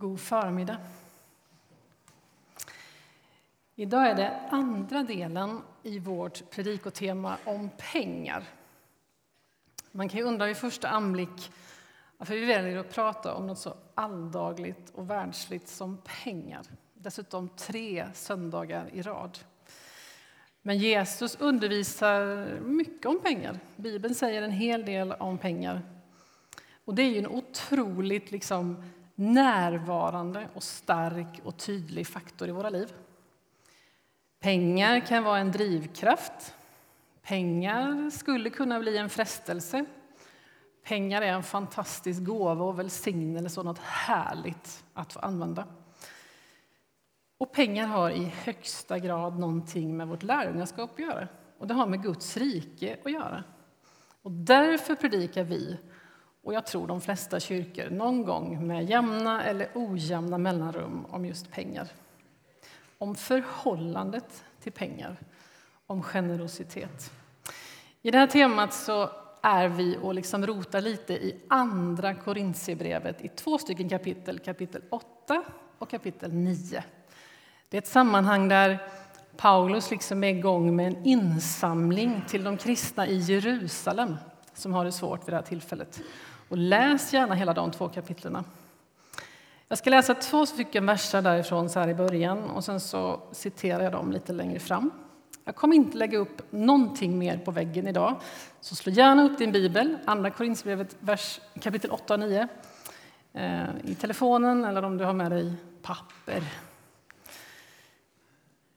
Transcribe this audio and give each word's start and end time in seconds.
God 0.00 0.20
förmiddag. 0.20 0.76
Idag 3.74 4.06
är 4.06 4.14
det 4.14 4.40
andra 4.50 5.02
delen 5.02 5.62
i 5.82 5.98
vårt 5.98 6.50
predikotema 6.50 7.36
om 7.44 7.70
pengar. 7.92 8.44
Man 9.90 10.08
kan 10.08 10.20
ju 10.20 10.26
undra 10.26 10.46
vid 10.46 10.56
första 10.56 10.88
anblick 10.88 11.52
varför 12.16 12.34
vi 12.34 12.44
väljer 12.44 12.78
att 12.78 12.94
prata 12.94 13.34
om 13.34 13.46
något 13.46 13.58
så 13.58 13.74
alldagligt 13.94 14.90
och 14.94 15.10
världsligt 15.10 15.68
som 15.68 15.98
pengar. 16.22 16.62
Dessutom 16.94 17.48
tre 17.48 18.06
söndagar 18.14 18.90
i 18.92 19.02
rad. 19.02 19.38
Men 20.62 20.78
Jesus 20.78 21.36
undervisar 21.40 22.46
mycket 22.60 23.06
om 23.06 23.20
pengar. 23.20 23.58
Bibeln 23.76 24.14
säger 24.14 24.42
en 24.42 24.50
hel 24.50 24.84
del 24.84 25.12
om 25.12 25.38
pengar. 25.38 25.82
Och 26.84 26.94
det 26.94 27.02
är 27.02 27.10
ju 27.10 27.18
en 27.18 27.26
otroligt 27.26 28.30
liksom, 28.30 28.84
närvarande 29.20 30.48
och 30.54 30.62
stark 30.62 31.40
och 31.44 31.56
tydlig 31.56 32.06
faktor 32.06 32.48
i 32.48 32.52
våra 32.52 32.70
liv. 32.70 32.92
Pengar 34.40 35.00
kan 35.00 35.24
vara 35.24 35.38
en 35.38 35.52
drivkraft. 35.52 36.54
Pengar 37.22 38.10
skulle 38.10 38.50
kunna 38.50 38.80
bli 38.80 38.96
en 38.96 39.10
frestelse. 39.10 39.84
Pengar 40.84 41.22
är 41.22 41.32
en 41.32 41.42
fantastisk 41.42 42.22
gåva 42.22 42.64
och 42.64 42.78
välsignelse 42.78 43.60
och 43.60 43.66
något 43.66 43.78
härligt 43.78 44.84
att 44.94 45.12
få 45.12 45.20
använda. 45.20 45.64
Och 47.38 47.52
pengar 47.52 47.86
har 47.86 48.10
i 48.10 48.24
högsta 48.24 48.98
grad 48.98 49.38
någonting 49.38 49.96
med 49.96 50.08
vårt 50.08 50.22
lärjungaskap 50.22 50.92
att 50.92 50.98
göra. 50.98 51.28
Och 51.58 51.66
det 51.66 51.74
har 51.74 51.86
med 51.86 52.02
Guds 52.02 52.36
rike 52.36 52.96
att 53.04 53.12
göra. 53.12 53.44
Och 54.22 54.30
därför 54.30 54.94
predikar 54.94 55.44
vi, 55.44 55.78
och 56.42 56.54
jag 56.54 56.66
tror 56.66 56.86
de 56.86 57.00
flesta 57.00 57.40
kyrkor, 57.40 57.90
någon 57.90 58.24
gång 58.24 58.66
med 58.66 58.84
jämna 58.84 59.44
eller 59.44 59.68
ojämna 59.74 60.38
mellanrum 60.38 61.06
om 61.10 61.24
just 61.26 61.50
pengar. 61.50 61.88
Om 62.98 63.14
förhållandet 63.14 64.44
till 64.60 64.72
pengar, 64.72 65.16
om 65.86 66.02
generositet. 66.02 67.12
I 68.02 68.10
det 68.10 68.18
här 68.18 68.26
temat 68.26 68.74
så 68.74 69.10
är 69.42 69.68
vi 69.68 69.98
och 70.02 70.14
liksom 70.14 70.46
rotar 70.46 70.80
lite 70.80 71.12
i 71.12 71.40
Andra 71.48 72.14
Korintierbrevet 72.14 73.24
i 73.24 73.28
två 73.28 73.58
stycken 73.58 73.88
kapitel, 73.88 74.38
kapitel 74.38 74.82
8 74.90 75.44
och 75.78 75.90
kapitel 75.90 76.32
9. 76.32 76.84
Det 77.68 77.76
är 77.76 77.82
ett 77.82 77.86
sammanhang 77.86 78.48
där 78.48 78.78
Paulus 79.36 79.90
liksom 79.90 80.24
är 80.24 80.28
igång 80.28 80.76
med 80.76 80.86
en 80.86 81.06
insamling 81.06 82.22
till 82.28 82.44
de 82.44 82.56
kristna 82.56 83.06
i 83.06 83.16
Jerusalem 83.16 84.16
som 84.54 84.72
har 84.72 84.84
det 84.84 84.92
svårt 84.92 85.28
vid 85.28 85.32
det 85.32 85.36
här 85.36 85.42
tillfället. 85.42 86.00
Och 86.50 86.58
läs 86.58 87.12
gärna 87.12 87.34
hela 87.34 87.54
de 87.54 87.70
två 87.70 87.88
kapitlen. 87.88 88.44
Jag 89.68 89.78
ska 89.78 89.90
läsa 89.90 90.14
två 90.14 90.46
stycken 90.46 90.86
verser 90.86 91.22
därifrån 91.22 91.70
så 91.70 91.80
här 91.80 91.88
i 91.88 91.94
början 91.94 92.50
och 92.50 92.64
sen 92.64 92.80
så 92.80 93.20
citerar 93.32 93.82
jag 93.82 93.92
dem 93.92 94.12
lite 94.12 94.32
längre 94.32 94.58
fram. 94.58 94.90
Jag 95.44 95.56
kommer 95.56 95.76
inte 95.76 95.98
lägga 95.98 96.18
upp 96.18 96.52
någonting 96.52 97.18
mer 97.18 97.38
på 97.38 97.50
väggen 97.50 97.88
idag, 97.88 98.20
så 98.60 98.74
slå 98.74 98.92
gärna 98.92 99.24
upp 99.24 99.38
din 99.38 99.52
bibel, 99.52 99.98
Andra 100.04 100.30
Korinthierbrevet 100.30 101.40
kapitel 101.60 101.90
8 101.90 102.14
och 102.14 102.20
9, 102.20 102.48
eh, 103.32 103.62
i 103.84 103.94
telefonen 103.94 104.64
eller 104.64 104.84
om 104.84 104.98
du 104.98 105.04
har 105.04 105.12
med 105.12 105.30
dig 105.30 105.54
papper. 105.82 106.42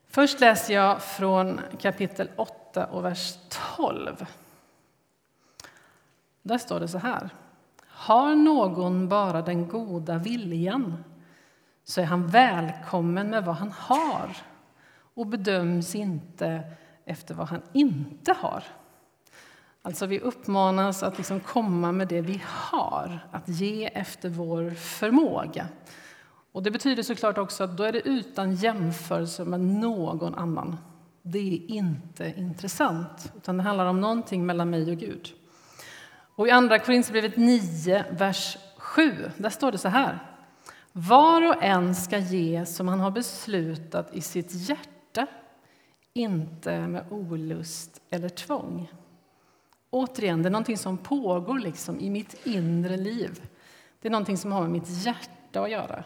Först 0.07 0.39
läser 0.39 0.73
jag 0.73 1.03
från 1.03 1.61
kapitel 1.79 2.29
8 2.35 2.85
och 2.85 3.05
vers 3.05 3.37
12. 3.75 4.25
Där 6.41 6.57
står 6.57 6.79
det 6.79 6.87
så 6.87 6.97
här. 6.97 7.29
Har 8.03 8.35
någon 8.35 9.09
bara 9.09 9.41
den 9.41 9.67
goda 9.67 10.17
viljan 10.17 11.03
så 11.83 12.01
är 12.01 12.05
han 12.05 12.27
välkommen 12.27 13.29
med 13.29 13.45
vad 13.45 13.55
han 13.55 13.71
har 13.71 14.37
och 15.13 15.27
bedöms 15.27 15.95
inte 15.95 16.63
efter 17.05 17.35
vad 17.35 17.47
han 17.47 17.61
inte 17.73 18.33
har. 18.33 18.63
Alltså 19.81 20.05
Vi 20.05 20.19
uppmanas 20.19 21.03
att 21.03 21.17
liksom 21.17 21.39
komma 21.39 21.91
med 21.91 22.07
det 22.07 22.21
vi 22.21 22.41
har, 22.45 23.27
att 23.31 23.49
ge 23.49 23.85
efter 23.85 24.29
vår 24.29 24.69
förmåga. 24.69 25.67
Och 26.51 26.63
Det 26.63 26.71
betyder 26.71 27.03
såklart 27.03 27.37
också 27.37 27.63
att 27.63 27.77
då 27.77 27.83
är 27.83 27.91
det 27.91 28.07
utan 28.07 28.55
jämförelse 28.55 29.45
med 29.45 29.59
någon 29.59 30.35
annan. 30.35 30.77
Det 31.21 31.39
är 31.39 31.71
inte 31.71 32.33
intressant, 32.37 33.33
utan 33.37 33.57
det 33.57 33.63
handlar 33.63 33.85
om 33.85 34.01
någonting 34.01 34.45
mellan 34.45 34.69
mig 34.69 34.91
och 34.91 34.97
Gud. 34.97 35.33
Och 36.35 36.47
I 36.47 36.51
Andra 36.51 36.79
Korinthierbrevet 36.79 37.37
9, 37.37 38.05
vers 38.11 38.57
7, 38.77 39.31
där 39.37 39.49
står 39.49 39.71
det 39.71 39.77
så 39.77 39.87
här. 39.87 40.19
Var 40.91 41.49
och 41.49 41.63
en 41.63 41.95
ska 41.95 42.17
ge 42.17 42.65
som 42.65 42.87
han 42.87 42.99
har 42.99 43.11
beslutat 43.11 44.13
i 44.13 44.21
sitt 44.21 44.51
hjärta, 44.51 45.27
inte 46.13 46.87
med 46.87 47.05
olust 47.09 48.01
eller 48.09 48.29
tvång. 48.29 48.91
Återigen, 49.89 50.43
det 50.43 50.49
är 50.49 50.51
någonting 50.51 50.77
som 50.77 50.97
pågår 50.97 51.59
liksom 51.59 51.99
i 51.99 52.09
mitt 52.09 52.47
inre 52.47 52.97
liv. 52.97 53.41
Det 54.01 54.07
är 54.07 54.11
någonting 54.11 54.37
som 54.37 54.51
har 54.51 54.61
med 54.61 54.71
mitt 54.71 54.89
hjärta 55.05 55.61
att 55.61 55.71
göra. 55.71 56.03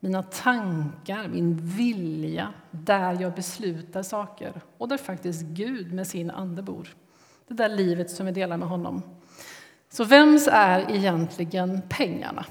Mina 0.00 0.22
tankar, 0.22 1.28
min 1.28 1.56
vilja, 1.56 2.52
där 2.70 3.16
jag 3.20 3.34
beslutar 3.34 4.02
saker 4.02 4.60
och 4.78 4.88
där 4.88 4.96
faktiskt 4.96 5.42
Gud 5.42 5.92
med 5.92 6.06
sin 6.06 6.30
ande 6.30 6.62
bor. 6.62 6.88
Det 7.48 7.54
där 7.54 7.68
livet 7.68 8.10
som 8.10 8.26
vi 8.26 8.32
delar 8.32 8.56
med 8.56 8.68
honom. 8.68 9.02
Så 9.88 10.04
vems 10.04 10.48
är 10.52 10.90
egentligen 10.90 11.82
pengarna? 11.88 12.46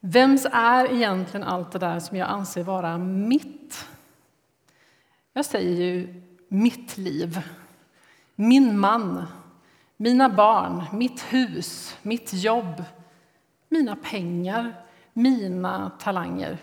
Vems 0.00 0.46
är 0.52 0.92
egentligen 0.92 1.46
allt 1.46 1.72
det 1.72 1.78
där 1.78 2.00
som 2.00 2.16
jag 2.16 2.28
anser 2.28 2.62
vara 2.62 2.98
mitt? 2.98 3.86
Jag 5.32 5.44
säger 5.44 5.84
ju 5.84 6.22
mitt 6.48 6.98
liv, 6.98 7.40
min 8.34 8.78
man, 8.78 9.26
mina 9.96 10.28
barn, 10.28 10.84
mitt 10.92 11.22
hus, 11.22 11.96
mitt 12.02 12.32
jobb, 12.32 12.84
mina 13.68 13.96
pengar, 13.96 14.84
mina 15.12 15.90
talanger. 15.90 16.58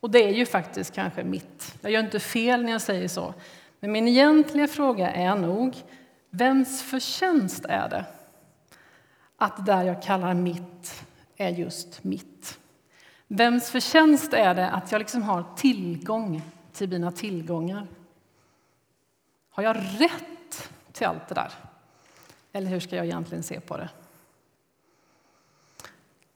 Och 0.00 0.10
det 0.10 0.24
är 0.24 0.32
ju 0.32 0.46
faktiskt 0.46 0.94
kanske 0.94 1.24
mitt. 1.24 1.74
Jag 1.80 1.92
gör 1.92 2.00
inte 2.00 2.20
fel 2.20 2.62
när 2.62 2.72
jag 2.72 2.82
säger 2.82 3.08
så. 3.08 3.34
Men 3.80 3.92
min 3.92 4.08
egentliga 4.08 4.68
fråga 4.68 5.10
är 5.10 5.36
nog 5.36 5.76
Vems 6.30 6.82
förtjänst 6.82 7.64
är 7.64 7.88
det 7.88 8.04
att 9.36 9.56
det 9.56 9.62
där 9.62 9.84
jag 9.84 10.02
kallar 10.02 10.34
mitt 10.34 11.04
är 11.36 11.48
just 11.48 12.04
mitt? 12.04 12.58
Vems 13.26 13.70
förtjänst 13.70 14.32
är 14.32 14.54
det 14.54 14.70
att 14.70 14.92
jag 14.92 14.98
liksom 14.98 15.22
har 15.22 15.44
tillgång 15.56 16.42
till 16.72 16.88
mina 16.88 17.12
tillgångar? 17.12 17.86
Har 19.50 19.62
jag 19.62 19.76
rätt 19.76 20.70
till 20.92 21.06
allt 21.06 21.28
det 21.28 21.34
där? 21.34 21.52
Eller 22.52 22.70
hur 22.70 22.80
ska 22.80 22.96
jag 22.96 23.04
egentligen 23.04 23.42
se 23.42 23.60
på 23.60 23.76
det? 23.76 23.88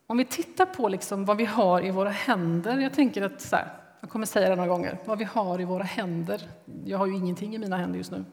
Om 0.07 0.17
vi 0.17 0.25
tittar 0.25 0.67
på 0.67 0.89
liksom 0.89 1.25
vad 1.25 1.37
vi 1.37 1.45
har 1.45 1.85
i 1.85 1.91
våra 1.91 2.11
händer. 2.11 2.79
Jag 2.79 2.95
tänker 2.95 3.23
att 3.23 3.41
så 3.41 3.57
här, 3.57 3.73
jag 4.01 4.11
kommer 4.11 4.27
säga 4.27 4.49
det 4.49 4.57
några 4.57 4.69
gånger. 4.69 4.99
Vad 5.05 5.19
vi 5.19 5.25
har 5.25 5.61
i 5.61 5.65
våra 5.65 5.83
händer. 5.83 6.49
Jag 6.85 6.99
har 6.99 7.07
ju 7.07 7.17
ingenting 7.17 7.55
i 7.55 7.59
mina 7.59 7.77
händer 7.77 7.99
just 7.99 8.11
nu 8.11 8.25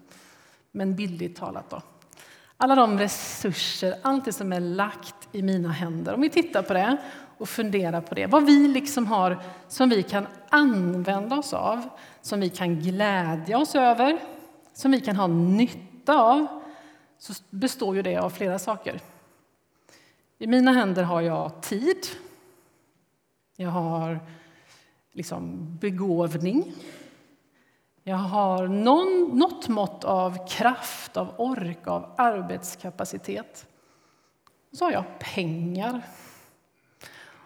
men 0.71 0.95
bildligt 0.95 1.39
talat. 1.39 1.69
Då. 1.69 1.81
Alla 2.57 2.75
de 2.75 2.99
resurser, 2.99 3.95
allt 4.01 4.25
det 4.25 4.33
som 4.33 4.53
är 4.53 4.59
lagt 4.59 5.15
i 5.31 5.41
mina 5.41 5.71
händer. 5.71 6.13
Om 6.13 6.21
vi 6.21 6.29
tittar 6.29 6.63
på 6.63 6.73
det 6.73 6.97
och 7.37 7.49
funderar 7.49 8.01
på 8.01 8.15
det, 8.15 8.27
vad 8.27 8.45
vi 8.45 8.67
liksom 8.67 9.07
har 9.07 9.39
som 9.67 9.89
vi 9.89 10.03
kan 10.03 10.27
använda 10.49 11.35
oss 11.35 11.53
av, 11.53 11.89
som 12.21 12.39
vi 12.39 12.49
kan 12.49 12.79
glädja 12.79 13.57
oss 13.57 13.75
över, 13.75 14.19
som 14.73 14.91
vi 14.91 15.01
kan 15.01 15.15
ha 15.15 15.27
nytta 15.27 16.21
av, 16.21 16.47
så 17.17 17.33
består 17.49 17.95
ju 17.95 18.01
det 18.01 18.17
av 18.17 18.29
flera 18.29 18.59
saker. 18.59 18.99
I 20.37 20.47
mina 20.47 20.71
händer 20.71 21.03
har 21.03 21.21
jag 21.21 21.61
tid. 21.61 22.05
Jag 23.55 23.69
har 23.69 24.19
liksom 25.11 25.75
begåvning. 25.81 26.73
Jag 28.03 28.15
har 28.15 28.67
någon, 28.67 29.39
något 29.39 29.67
mått 29.67 30.03
av 30.03 30.47
kraft, 30.47 31.17
av 31.17 31.33
ork, 31.37 31.87
av 31.87 32.13
arbetskapacitet. 32.17 33.67
Så 34.71 34.85
har 34.85 34.91
jag 34.91 35.19
pengar. 35.19 36.01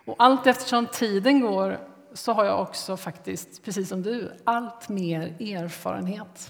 Och 0.06 0.16
allt 0.18 0.48
eftersom 0.48 0.88
tiden 0.88 1.40
går 1.40 1.80
så 2.14 2.34
har 2.34 2.46
jag 2.46 2.62
också 2.62 2.98
faktiskt, 2.98 3.64
precis 3.64 3.90
som 3.90 4.02
du, 4.02 4.32
allt 4.44 4.90
mer 4.90 5.22
erfarenhet. 5.40 6.50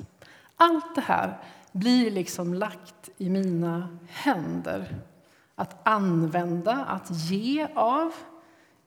Allt 0.55 0.95
det 0.95 1.01
här 1.01 1.37
blir 1.71 2.11
liksom 2.11 2.53
lagt 2.53 3.09
i 3.17 3.29
mina 3.29 3.97
händer. 4.09 4.95
Att 5.55 5.87
använda, 5.87 6.73
att 6.73 7.11
ge 7.11 7.67
av, 7.75 8.13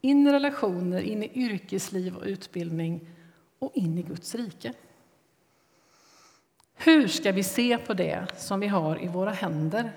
in 0.01 0.27
i 0.27 0.33
relationer, 0.33 1.01
in 1.01 1.23
i 1.23 1.31
yrkesliv 1.35 2.17
och 2.17 2.25
utbildning 2.25 3.09
och 3.59 3.73
in 3.75 3.99
i 3.99 4.03
Guds 4.03 4.35
rike. 4.35 4.73
Hur 6.79 7.09
ska 7.09 7.33
vi 7.33 7.43
se 7.45 7.79
på 7.79 7.95
det 7.95 8.27
som 8.37 8.61
vi 8.61 8.67
har 8.67 9.05
i 9.05 9.09
våra 9.09 9.31
händer? 9.31 9.93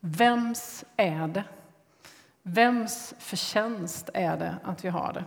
Vems 0.00 0.84
är 0.96 1.28
det? 1.28 1.44
Vems 2.42 3.14
förtjänst 3.18 4.10
är 4.14 4.36
det 4.36 4.56
att 4.64 4.84
vi 4.84 4.88
har 4.88 5.12
det? 5.12 5.24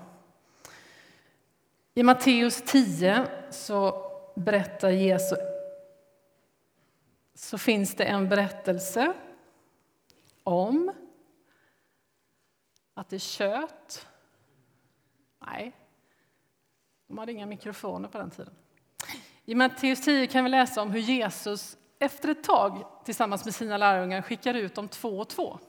I 1.94 2.04
Matteus 2.04 2.62
10 2.66 3.28
så 3.50 4.12
berättar 4.36 4.90
Jesus 4.90 5.40
så 7.36 7.58
finns 7.58 7.96
det 7.96 8.04
en 8.04 8.30
berättelse 8.30 9.14
om 10.44 10.94
att 12.94 13.10
det 13.10 13.20
kött... 13.20 14.08
Nej, 15.46 15.76
de 17.08 17.18
hade 17.18 17.32
inga 17.32 17.46
mikrofoner 17.46 18.10
på 18.10 18.18
den 18.18 18.32
tiden. 18.32 18.54
I 19.46 19.56
Matteus 19.56 20.02
10 20.02 20.28
kan 20.28 20.44
vi 20.44 20.50
läsa 20.50 20.82
om 20.82 20.92
hur 20.92 21.00
Jesus 21.00 21.78
efter 22.00 22.30
ett 22.30 22.44
tag 22.44 22.86
tillsammans 23.06 23.46
med 23.46 23.56
sina 23.56 23.78
lärjungar 23.78 24.22
skickar 24.22 24.54
ut 24.54 24.76
dem 24.76 24.88
två 24.88 25.20
och 25.20 25.30
två. 25.30 25.60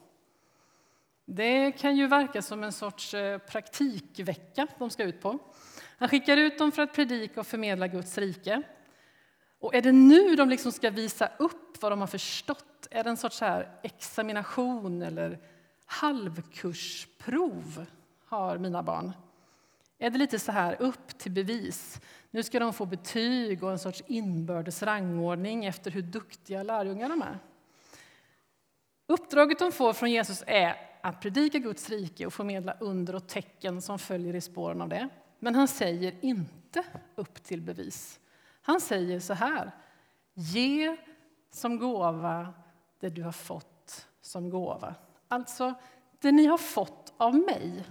Det 1.24 1.72
kan 1.72 1.96
ju 1.96 2.06
verka 2.06 2.42
som 2.42 2.64
en 2.64 2.72
sorts 2.72 3.14
eh, 3.14 3.38
praktikvecka 3.38 4.66
de 4.78 4.90
ska 4.90 5.04
ut 5.04 5.20
på. 5.20 5.38
Han 5.98 6.08
skickar 6.08 6.36
ut 6.36 6.58
dem 6.58 6.72
för 6.72 6.82
att 6.82 6.94
predika 6.94 7.40
och 7.40 7.46
förmedla 7.46 7.88
Guds 7.88 8.18
rike. 8.18 8.62
Och 9.60 9.74
är 9.74 9.82
det 9.82 9.92
nu 9.92 10.36
de 10.36 10.48
liksom 10.48 10.72
ska 10.72 10.90
visa 10.90 11.28
upp 11.38 11.82
vad 11.82 11.92
de 11.92 12.00
har 12.00 12.06
förstått? 12.06 12.88
Är 12.90 13.04
det 13.04 13.10
en 13.10 13.16
sorts 13.16 13.40
här 13.40 13.78
examination 13.82 15.02
eller 15.02 15.38
halvkursprov, 15.86 17.86
har 18.26 18.58
mina 18.58 18.82
barn? 18.82 19.12
Är 20.04 20.10
det 20.10 20.18
lite 20.18 20.38
så 20.38 20.52
här 20.52 20.82
upp 20.82 21.18
till 21.18 21.32
bevis? 21.32 22.00
Nu 22.30 22.42
ska 22.42 22.58
de 22.58 22.72
få 22.72 22.86
betyg 22.86 23.62
och 23.62 23.70
en 23.70 23.78
sorts 23.78 24.02
inbördes 24.06 24.82
rangordning 24.82 25.64
efter 25.64 25.90
hur 25.90 26.02
duktiga 26.02 26.62
lärjungar 26.62 27.08
de 27.08 27.22
är. 27.22 27.38
Uppdraget 29.06 29.58
de 29.58 29.72
får 29.72 29.92
från 29.92 30.10
Jesus 30.10 30.44
är 30.46 30.76
att 31.02 31.20
predika 31.20 31.58
Guds 31.58 31.90
rike 31.90 32.26
och 32.26 32.32
förmedla 32.32 32.76
under 32.80 33.14
och 33.14 33.26
tecken 33.26 33.82
som 33.82 33.98
följer 33.98 34.34
i 34.34 34.40
spåren 34.40 34.80
av 34.80 34.88
det. 34.88 35.08
Men 35.38 35.54
han 35.54 35.68
säger 35.68 36.14
inte 36.20 36.84
upp 37.14 37.42
till 37.42 37.60
bevis. 37.60 38.20
Han 38.62 38.80
säger 38.80 39.20
så 39.20 39.34
här. 39.34 39.70
Ge 40.34 40.96
som 41.50 41.78
gåva 41.78 42.54
det 43.00 43.08
du 43.08 43.22
har 43.22 43.32
fått 43.32 44.06
som 44.20 44.50
gåva. 44.50 44.94
Alltså, 45.28 45.74
det 46.20 46.32
ni 46.32 46.46
har 46.46 46.58
fått 46.58 47.14
av 47.16 47.34
mig, 47.34 47.84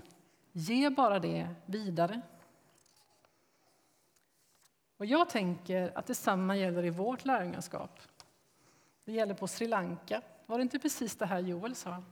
ge 0.53 0.89
bara 0.89 1.19
det 1.19 1.47
vidare. 1.65 2.21
Och 4.97 5.05
jag 5.05 5.29
tänker 5.29 5.97
att 5.97 6.07
detsamma 6.07 6.57
gäller 6.57 6.85
i 6.85 6.89
vårt 6.89 7.25
lärjungaskap. 7.25 7.99
Det 9.05 9.11
gäller 9.11 9.33
på 9.33 9.47
Sri 9.47 9.67
Lanka. 9.67 10.21
Var 10.45 10.57
det 10.57 10.61
inte 10.61 10.79
precis 10.79 11.15
det 11.15 11.25
här 11.25 11.39
Joel 11.39 11.75
sa? 11.75 12.03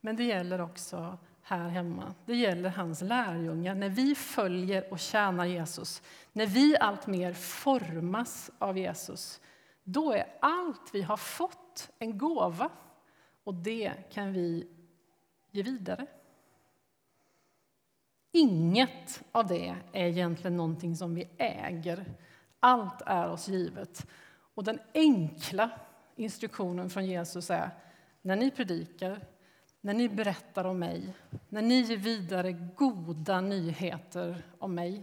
Men 0.00 0.16
det 0.16 0.24
gäller 0.24 0.60
också 0.60 1.18
här 1.42 1.68
hemma. 1.68 2.14
Det 2.26 2.36
gäller 2.36 2.68
hans 2.68 3.02
lärjungar. 3.02 3.74
När 3.74 3.88
vi 3.88 4.14
följer 4.14 4.92
och 4.92 4.98
tjänar 4.98 5.44
Jesus, 5.44 6.02
när 6.32 6.46
vi 6.46 6.76
alltmer 6.76 7.32
formas 7.32 8.50
av 8.58 8.78
Jesus, 8.78 9.40
då 9.84 10.12
är 10.12 10.26
allt 10.40 10.90
vi 10.92 11.02
har 11.02 11.16
fått 11.16 11.90
en 11.98 12.18
gåva 12.18 12.70
och 13.44 13.54
det 13.54 13.92
kan 14.12 14.32
vi 14.32 14.68
ge 15.50 15.62
vidare. 15.62 16.06
Inget 18.32 19.22
av 19.32 19.46
det 19.46 19.76
är 19.92 20.06
egentligen 20.06 20.56
någonting 20.56 20.96
som 20.96 21.14
vi 21.14 21.28
äger. 21.38 22.04
Allt 22.60 23.02
är 23.06 23.28
oss 23.28 23.48
givet. 23.48 24.06
Och 24.54 24.64
den 24.64 24.78
enkla 24.94 25.70
instruktionen 26.16 26.90
från 26.90 27.06
Jesus 27.06 27.50
är 27.50 27.70
när 28.22 28.36
ni 28.36 28.50
predikar, 28.50 29.26
när 29.80 29.94
ni 29.94 30.08
berättar 30.08 30.64
om 30.64 30.78
mig, 30.78 31.14
när 31.48 31.62
ni 31.62 31.80
ger 31.80 31.96
vidare 31.96 32.52
goda 32.52 33.40
nyheter 33.40 34.42
om 34.58 34.74
mig, 34.74 35.02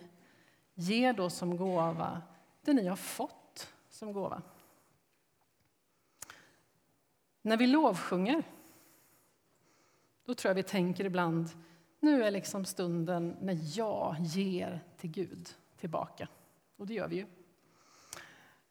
ge 0.74 1.12
då 1.12 1.30
som 1.30 1.58
gåva 1.58 2.22
det 2.62 2.74
ni 2.74 2.88
har 2.88 2.96
fått 2.96 3.74
som 3.90 4.14
gåva. 4.14 4.42
När 7.42 7.58
vi 7.58 7.68
lovsjunger, 7.68 8.44
då 10.26 10.34
tror 10.36 10.50
jag 10.50 10.56
vi 10.56 10.64
tänker 10.64 11.06
ibland 11.06 11.50
nu 12.00 12.24
är 12.24 12.32
liksom 12.32 12.66
stunden 12.66 13.38
när 13.42 13.78
jag 13.78 14.16
ger 14.20 14.84
till 14.98 15.10
Gud 15.10 15.50
tillbaka. 15.78 16.28
Och 16.78 16.88
det 16.88 16.94
gör 16.94 17.08
vi 17.08 17.16
ju. 17.16 17.26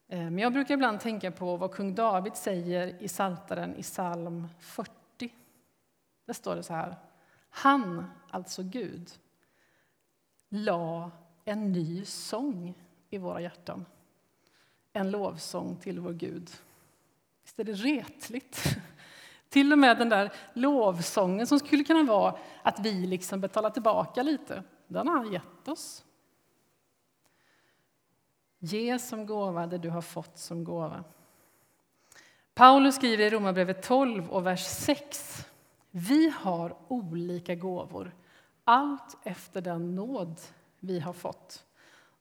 Eh, 0.07 0.19
men 0.19 0.37
jag 0.37 0.53
brukar 0.53 0.73
ibland 0.73 0.99
tänka 0.99 1.31
på 1.31 1.57
vad 1.57 1.71
kung 1.71 1.95
David 1.95 2.35
säger 2.35 3.03
i 3.03 3.07
Saltaren 3.07 3.75
i 3.75 3.83
psalm 3.83 4.47
40. 4.59 4.93
Där 6.25 6.33
står 6.33 6.55
det 6.55 6.63
så 6.63 6.73
här. 6.73 6.95
Han, 7.49 8.05
alltså 8.29 8.63
Gud, 8.63 9.09
la 10.49 11.11
en 11.45 11.71
ny 11.71 12.05
sång 12.05 12.73
i 13.09 13.17
våra 13.17 13.41
hjärtan. 13.41 13.85
En 14.93 15.11
lovsång 15.11 15.75
till 15.75 15.99
vår 15.99 16.13
Gud. 16.13 16.49
Visst 17.41 17.59
är 17.59 17.63
det 17.63 17.73
retligt? 17.73 18.77
Till 19.49 19.71
och 19.71 19.79
med 19.79 19.97
den 19.97 20.09
där 20.09 20.33
lovsången 20.53 21.47
som 21.47 21.59
skulle 21.59 21.83
kunna 21.83 22.03
vara 22.03 22.37
att 22.63 22.79
vi 22.79 23.07
liksom 23.07 23.41
betalar 23.41 23.69
tillbaka 23.69 24.23
lite, 24.23 24.63
den 24.87 25.07
har 25.07 25.17
han 25.17 25.31
gett 25.31 25.67
oss. 25.67 26.05
Ge 28.59 28.99
som 28.99 29.25
gåva 29.25 29.67
det 29.67 29.77
du 29.77 29.89
har 29.89 30.01
fått 30.01 30.37
som 30.37 30.63
gåva. 30.63 31.03
Paulus 32.53 32.95
skriver 32.95 33.25
i 33.25 33.29
Romarbrevet 33.29 33.83
12 33.83 34.29
och 34.29 34.45
vers 34.45 34.65
6. 34.65 35.45
Vi 35.91 36.33
har 36.39 36.77
olika 36.87 37.55
gåvor, 37.55 38.15
allt 38.63 39.17
efter 39.23 39.61
den 39.61 39.95
nåd 39.95 40.39
vi 40.79 40.99
har 40.99 41.13
fått. 41.13 41.65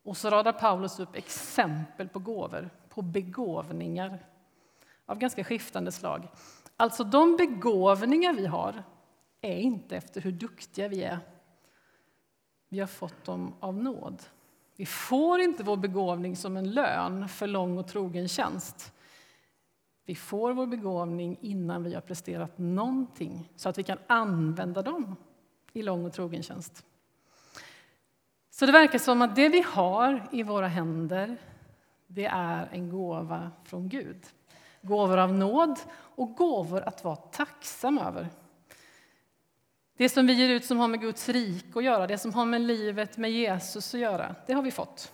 Och 0.03 0.17
så 0.17 0.31
radar 0.31 0.53
Paulus 0.53 1.01
upp 1.01 1.17
exempel 1.17 2.09
på 2.09 2.19
gåvor, 2.19 2.71
på 2.89 3.03
begåvningar 3.03 4.19
av 5.09 5.19
ganska 5.19 5.45
skiftande 5.45 5.93
slag. 5.93 6.29
Alltså, 6.77 7.05
de 7.05 7.37
begåvningar 7.37 8.33
vi 8.33 8.47
har 8.47 8.83
är 9.41 9.57
inte 9.57 9.97
efter 9.97 10.21
hur 10.21 10.33
duktiga 10.33 10.89
vi 10.89 11.03
är. 11.03 11.19
Vi 12.69 12.81
har 12.81 12.87
fått 12.87 13.25
dem 13.25 13.55
av 13.61 13.77
nåd. 13.77 14.23
Vi 14.77 14.87
får 14.87 15.41
inte 15.41 15.63
vår 15.63 15.77
begåvning 15.77 16.37
som 16.37 16.57
en 16.57 16.71
lön 16.71 17.29
för 17.29 17.47
lång 17.47 17.79
och 17.79 17.89
trogen 17.89 18.29
tjänst. 18.29 18.93
Vi 20.05 20.15
får 20.15 20.53
vår 20.53 20.67
begåvning 20.67 21.39
innan 21.41 21.85
vi 21.85 21.95
har 21.95 22.01
presterat 22.01 22.59
någonting 22.59 23.53
så 23.57 23.69
att 23.69 23.79
vi 23.79 23.83
kan 23.83 23.99
använda 24.07 24.83
dem 24.83 25.17
i 25.73 25.83
lång 25.83 26.07
och 26.07 26.13
trogen 26.13 26.43
tjänst. 26.43 26.85
Så 28.50 28.67
det 28.67 28.73
verkar 28.73 28.99
som 28.99 29.23
att 29.23 29.37
det 29.37 29.49
vi 29.49 29.61
har 29.61 30.29
i 30.33 30.43
våra 30.43 30.69
händer 30.69 31.37
det 32.07 32.27
är 32.27 32.69
en 32.73 32.91
gåva 32.91 33.50
från 33.65 33.88
Gud. 33.88 34.27
Gåvor 34.88 35.16
av 35.18 35.33
nåd 35.33 35.78
och 35.95 36.35
gåvor 36.35 36.83
att 36.88 37.04
vara 37.04 37.16
tacksam 37.16 37.99
över. 37.99 38.28
Det 39.97 40.09
som 40.09 40.26
vi 40.26 40.33
ger 40.33 40.49
ut 40.49 40.64
som 40.64 40.78
har 40.78 40.88
med 40.88 41.00
Guds 41.00 41.28
rike 41.28 41.78
att 41.78 41.85
göra, 41.85 42.07
det 42.07 42.18
som 42.18 42.35
har 42.35 42.45
med 42.45 42.61
livet 42.61 43.16
med 43.16 43.30
Jesus 43.30 43.95
att 43.95 44.00
göra, 44.00 44.35
det 44.47 44.52
har 44.52 44.62
vi 44.62 44.71
fått. 44.71 45.12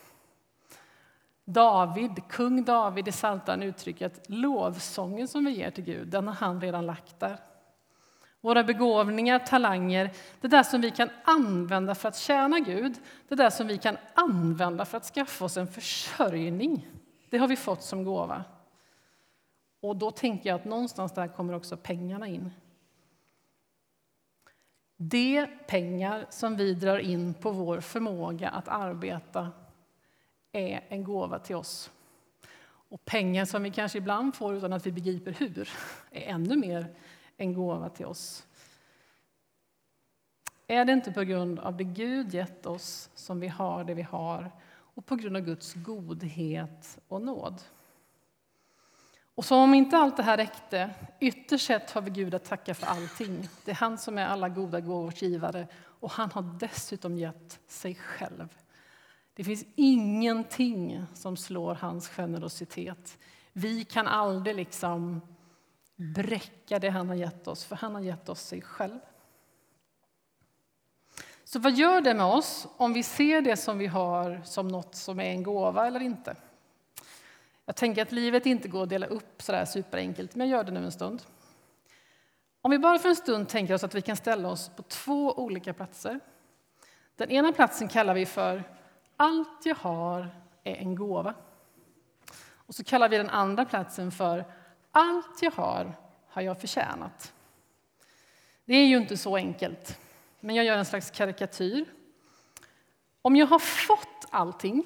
David, 1.44 2.22
kung 2.28 2.64
David 2.64 3.08
i 3.08 3.12
Psaltaren 3.12 3.62
uttrycker 3.62 4.06
att 4.06 4.20
lovsången 4.26 5.28
som 5.28 5.44
vi 5.44 5.50
ger 5.50 5.70
till 5.70 5.84
Gud, 5.84 6.08
den 6.08 6.28
har 6.28 6.34
han 6.34 6.60
redan 6.60 6.86
lagt 6.86 7.20
där. 7.20 7.38
Våra 8.40 8.64
begåvningar, 8.64 9.38
talanger, 9.38 10.10
det 10.40 10.48
där 10.48 10.62
som 10.62 10.80
vi 10.80 10.90
kan 10.90 11.08
använda 11.24 11.94
för 11.94 12.08
att 12.08 12.16
tjäna 12.16 12.60
Gud, 12.60 12.94
det 13.28 13.34
där 13.34 13.50
som 13.50 13.66
vi 13.66 13.78
kan 13.78 13.96
använda 14.14 14.84
för 14.84 14.96
att 14.96 15.04
skaffa 15.04 15.44
oss 15.44 15.56
en 15.56 15.66
försörjning, 15.66 16.86
det 17.30 17.38
har 17.38 17.48
vi 17.48 17.56
fått 17.56 17.82
som 17.82 18.04
gåva. 18.04 18.44
Och 19.84 19.96
då 19.96 20.10
tänker 20.10 20.48
jag 20.48 20.56
att 20.56 20.64
någonstans 20.64 21.12
där 21.12 21.28
kommer 21.28 21.54
också 21.54 21.76
pengarna 21.76 22.28
in. 22.28 22.50
De 24.96 25.46
pengar 25.66 26.26
som 26.30 26.56
vi 26.56 26.74
drar 26.74 26.98
in 26.98 27.34
på 27.34 27.50
vår 27.50 27.80
förmåga 27.80 28.50
att 28.50 28.68
arbeta 28.68 29.52
är 30.52 30.84
en 30.88 31.04
gåva 31.04 31.38
till 31.38 31.56
oss. 31.56 31.90
Och 32.64 33.04
pengar 33.04 33.44
som 33.44 33.62
vi 33.62 33.70
kanske 33.70 33.98
ibland 33.98 34.34
får 34.34 34.54
utan 34.54 34.72
att 34.72 34.86
vi 34.86 34.92
begriper 34.92 35.32
hur 35.32 35.68
är 36.10 36.22
ännu 36.22 36.56
mer 36.56 36.94
en 37.36 37.54
gåva 37.54 37.88
till 37.88 38.06
oss. 38.06 38.46
Är 40.66 40.84
det 40.84 40.92
inte 40.92 41.12
på 41.12 41.22
grund 41.22 41.58
av 41.58 41.76
det 41.76 41.84
Gud 41.84 42.34
gett 42.34 42.66
oss 42.66 43.10
som 43.14 43.40
vi 43.40 43.48
har 43.48 43.84
det 43.84 43.94
vi 43.94 44.02
har 44.02 44.50
och 44.66 45.06
på 45.06 45.16
grund 45.16 45.36
av 45.36 45.42
Guds 45.42 45.74
godhet 45.74 46.98
och 47.08 47.22
nåd? 47.22 47.62
Och 49.34 49.44
som 49.44 49.58
om 49.58 49.74
inte 49.74 49.96
allt 49.96 50.16
det 50.16 50.22
här 50.22 50.36
räckte, 50.36 50.90
ytterst 51.20 51.66
sett 51.66 51.90
har 51.90 52.00
vi 52.00 52.10
Gud 52.10 52.34
att 52.34 52.44
tacka 52.44 52.74
för 52.74 52.86
allting. 52.86 53.48
Det 53.64 53.70
är 53.70 53.74
han 53.74 53.98
som 53.98 54.18
är 54.18 54.26
alla 54.26 54.48
goda 54.48 54.80
gåvors 54.80 55.22
givare 55.22 55.66
och 56.00 56.10
han 56.10 56.30
har 56.30 56.42
dessutom 56.42 57.18
gett 57.18 57.60
sig 57.66 57.94
själv. 57.94 58.48
Det 59.34 59.44
finns 59.44 59.64
ingenting 59.74 61.04
som 61.14 61.36
slår 61.36 61.74
hans 61.74 62.08
generositet. 62.08 63.18
Vi 63.52 63.84
kan 63.84 64.06
aldrig 64.06 64.56
liksom 64.56 65.20
bräcka 65.96 66.78
det 66.78 66.90
han 66.90 67.08
har 67.08 67.16
gett 67.16 67.48
oss, 67.48 67.64
för 67.64 67.76
han 67.76 67.94
har 67.94 68.02
gett 68.02 68.28
oss 68.28 68.40
sig 68.40 68.62
själv. 68.62 68.98
Så 71.44 71.58
vad 71.58 71.72
gör 71.72 72.00
det 72.00 72.14
med 72.14 72.26
oss 72.26 72.66
om 72.76 72.92
vi 72.92 73.02
ser 73.02 73.40
det 73.40 73.56
som 73.56 73.78
vi 73.78 73.86
har 73.86 74.42
som 74.44 74.68
något 74.68 74.94
som 74.94 75.20
är 75.20 75.24
en 75.30 75.42
gåva 75.42 75.86
eller 75.86 76.00
inte? 76.00 76.36
Jag 77.66 77.76
tänker 77.76 78.02
att 78.02 78.12
livet 78.12 78.46
inte 78.46 78.68
går 78.68 78.82
att 78.82 78.88
dela 78.88 79.06
upp 79.06 79.42
så 79.42 79.52
där 79.52 79.64
superenkelt, 79.64 80.34
men 80.34 80.48
jag 80.48 80.56
gör 80.56 80.64
det 80.64 80.72
nu 80.72 80.84
en 80.84 80.92
stund. 80.92 81.22
Om 82.60 82.70
vi 82.70 82.78
bara 82.78 82.98
för 82.98 83.08
en 83.08 83.16
stund 83.16 83.48
tänker 83.48 83.74
oss 83.74 83.84
att 83.84 83.94
vi 83.94 84.02
kan 84.02 84.16
ställa 84.16 84.48
oss 84.48 84.70
på 84.76 84.82
två 84.82 85.32
olika 85.32 85.72
platser. 85.72 86.20
Den 87.16 87.30
ena 87.30 87.52
platsen 87.52 87.88
kallar 87.88 88.14
vi 88.14 88.26
för 88.26 88.62
Allt 89.16 89.66
jag 89.66 89.74
har 89.74 90.28
är 90.64 90.74
en 90.74 90.94
gåva. 90.94 91.34
Och 92.66 92.74
så 92.74 92.84
kallar 92.84 93.08
vi 93.08 93.16
den 93.16 93.30
andra 93.30 93.64
platsen 93.64 94.10
för 94.10 94.44
Allt 94.90 95.42
jag 95.42 95.50
har 95.50 95.94
har 96.28 96.42
jag 96.42 96.60
förtjänat. 96.60 97.32
Det 98.64 98.74
är 98.74 98.86
ju 98.86 98.96
inte 98.96 99.16
så 99.16 99.36
enkelt, 99.36 99.98
men 100.40 100.54
jag 100.54 100.64
gör 100.64 100.76
en 100.76 100.84
slags 100.84 101.10
karikatyr. 101.10 101.84
Om 103.22 103.36
jag 103.36 103.46
har 103.46 103.58
fått 103.58 104.26
allting, 104.30 104.82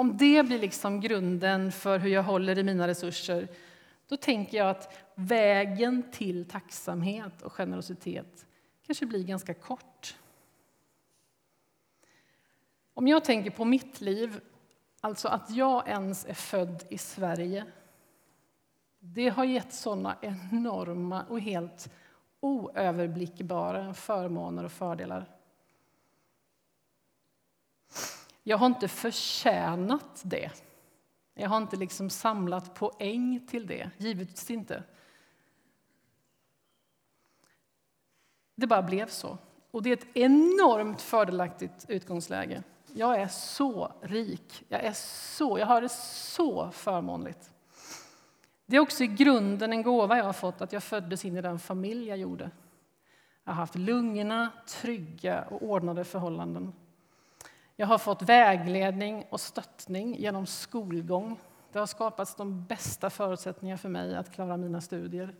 om 0.00 0.16
det 0.16 0.42
blir 0.42 0.58
liksom 0.58 1.00
grunden 1.00 1.72
för 1.72 1.98
hur 1.98 2.10
jag 2.10 2.22
håller 2.22 2.58
i 2.58 2.62
mina 2.62 2.88
resurser, 2.88 3.48
då 4.08 4.16
tänker 4.16 4.58
jag 4.58 4.70
att 4.70 4.98
vägen 5.14 6.02
till 6.12 6.44
tacksamhet 6.44 7.42
och 7.42 7.52
generositet 7.52 8.46
kanske 8.86 9.06
blir 9.06 9.24
ganska 9.24 9.54
kort. 9.54 10.16
Om 12.94 13.08
jag 13.08 13.24
tänker 13.24 13.50
på 13.50 13.64
mitt 13.64 14.00
liv, 14.00 14.40
alltså 15.00 15.28
att 15.28 15.50
jag 15.50 15.88
ens 15.88 16.26
är 16.26 16.34
född 16.34 16.84
i 16.88 16.98
Sverige 16.98 17.66
det 19.00 19.28
har 19.28 19.44
gett 19.44 19.72
såna 19.72 20.16
enorma 20.20 21.24
och 21.28 21.40
helt 21.40 21.92
oöverblickbara 22.40 23.94
förmåner 23.94 24.64
och 24.64 24.72
fördelar. 24.72 25.39
Jag 28.42 28.58
har 28.58 28.66
inte 28.66 28.88
förtjänat 28.88 30.22
det. 30.24 30.50
Jag 31.34 31.48
har 31.48 31.56
inte 31.56 31.76
liksom 31.76 32.10
samlat 32.10 32.74
poäng 32.74 33.46
till 33.50 33.66
det, 33.66 33.90
givetvis 33.98 34.50
inte. 34.50 34.82
Det 38.54 38.66
bara 38.66 38.82
blev 38.82 39.06
så. 39.06 39.38
Och 39.70 39.82
det 39.82 39.90
är 39.90 39.96
ett 39.96 40.16
enormt 40.16 41.02
fördelaktigt 41.02 41.84
utgångsläge. 41.88 42.62
Jag 42.94 43.20
är 43.20 43.28
så 43.28 43.92
rik, 44.00 44.64
jag, 44.68 44.84
är 44.84 44.92
så, 44.92 45.58
jag 45.58 45.66
har 45.66 45.80
det 45.80 45.88
så 45.88 46.70
förmånligt. 46.70 47.50
Det 48.66 48.76
är 48.76 48.80
också 48.80 49.04
i 49.04 49.06
grunden 49.06 49.72
en 49.72 49.82
gåva 49.82 50.16
jag 50.16 50.24
har 50.24 50.32
fått 50.32 50.60
att 50.60 50.72
jag 50.72 50.82
föddes 50.82 51.24
in 51.24 51.36
i 51.36 51.40
den 51.40 51.58
familj 51.58 52.08
jag 52.08 52.18
gjorde. 52.18 52.50
Jag 53.44 53.52
har 53.52 53.56
haft 53.56 53.74
lugna, 53.74 54.50
trygga 54.66 55.42
och 55.42 55.62
ordnade 55.62 56.04
förhållanden. 56.04 56.72
Jag 57.80 57.86
har 57.86 57.98
fått 57.98 58.22
vägledning 58.22 59.26
och 59.30 59.40
stöttning 59.40 60.14
genom 60.14 60.46
skolgång. 60.46 61.40
Det 61.72 61.78
har 61.78 61.86
skapats 61.86 62.34
de 62.34 62.64
bästa 62.64 63.10
förutsättningar 63.10 63.76
för 63.76 63.88
mig 63.88 64.16
att 64.16 64.32
klara 64.32 64.56
mina 64.56 64.80
studier. 64.80 65.34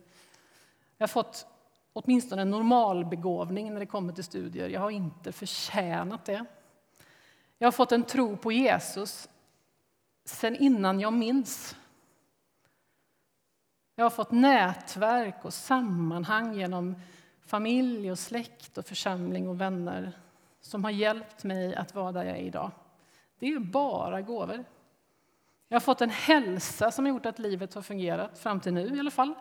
Jag 0.97 1.03
har 1.03 1.07
fått 1.07 1.47
åtminstone 1.93 2.41
en 2.41 2.49
normal 2.49 3.05
begåvning 3.05 3.73
när 3.73 3.79
det 3.79 3.85
kommer 3.85 4.13
till 4.13 4.23
studier. 4.23 4.69
Jag 4.69 4.81
har 4.81 4.89
inte 4.89 5.31
förtjänat 5.31 6.25
det. 6.25 6.45
Jag 7.57 7.67
har 7.67 7.71
fått 7.71 7.91
en 7.91 8.03
tro 8.03 8.37
på 8.37 8.51
Jesus 8.51 9.29
sen 10.25 10.55
innan 10.55 10.99
jag 10.99 11.13
minns. 11.13 11.75
Jag 13.95 14.05
har 14.05 14.09
fått 14.09 14.31
nätverk 14.31 15.45
och 15.45 15.53
sammanhang 15.53 16.55
genom 16.55 16.95
familj 17.41 18.11
och 18.11 18.19
släkt 18.19 18.77
och 18.77 18.85
församling 18.85 19.49
och 19.49 19.61
vänner 19.61 20.13
som 20.61 20.83
har 20.83 20.91
hjälpt 20.91 21.43
mig 21.43 21.75
att 21.75 21.95
vara 21.95 22.11
där 22.11 22.23
jag 22.23 22.37
är 22.37 22.41
idag. 22.41 22.71
Det 23.39 23.47
är 23.47 23.59
bara 23.59 24.21
gåvor. 24.21 24.63
Jag 25.67 25.75
har 25.75 25.81
fått 25.81 26.01
en 26.01 26.09
hälsa 26.09 26.91
som 26.91 27.05
har 27.05 27.09
gjort 27.09 27.25
att 27.25 27.39
livet 27.39 27.73
har 27.73 27.81
fungerat, 27.81 28.39
fram 28.39 28.59
till 28.59 28.73
nu 28.73 28.95
i 28.95 28.99
alla 28.99 29.11
fall. 29.11 29.33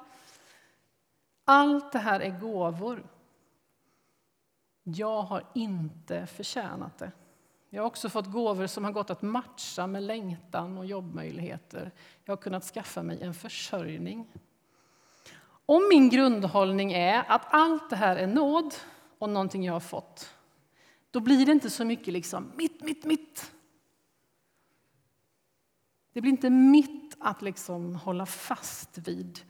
Allt 1.44 1.92
det 1.92 1.98
här 1.98 2.20
är 2.20 2.40
gåvor. 2.40 3.06
Jag 4.82 5.22
har 5.22 5.44
inte 5.54 6.26
förtjänat 6.26 6.98
det. 6.98 7.12
Jag 7.70 7.82
har 7.82 7.86
också 7.86 8.08
fått 8.08 8.32
gåvor 8.32 8.66
som 8.66 8.84
har 8.84 8.92
gått 8.92 9.10
att 9.10 9.22
matcha 9.22 9.86
med 9.86 10.02
längtan 10.02 10.78
och 10.78 10.86
jobbmöjligheter. 10.86 11.90
Jag 12.24 12.32
har 12.32 12.42
kunnat 12.42 12.64
skaffa 12.64 13.02
mig 13.02 13.22
en 13.22 13.34
försörjning. 13.34 14.32
Om 15.66 15.88
min 15.88 16.08
grundhållning 16.08 16.92
är 16.92 17.24
att 17.28 17.42
allt 17.50 17.90
det 17.90 17.96
här 17.96 18.16
är 18.16 18.26
nåd 18.26 18.74
och 19.18 19.30
någonting 19.30 19.64
jag 19.64 19.72
har 19.72 19.80
fått, 19.80 20.34
då 21.10 21.20
blir 21.20 21.46
det 21.46 21.52
inte 21.52 21.70
så 21.70 21.84
mycket 21.84 22.12
liksom 22.14 22.52
mitt, 22.56 22.82
mitt, 22.82 23.04
mitt. 23.04 23.52
Det 26.12 26.20
blir 26.20 26.30
inte 26.30 26.50
mitt 26.50 27.16
att 27.20 27.42
liksom 27.42 27.94
hålla 27.94 28.26
fast 28.26 28.98
vid, 28.98 29.40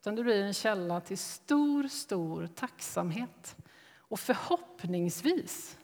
utan 0.00 0.14
det 0.14 0.22
blir 0.22 0.42
en 0.42 0.54
källa 0.54 1.00
till 1.00 1.18
stor, 1.18 1.88
stor 1.88 2.46
tacksamhet. 2.46 3.56
Och 3.96 4.20
förhoppningsvis 4.20 5.78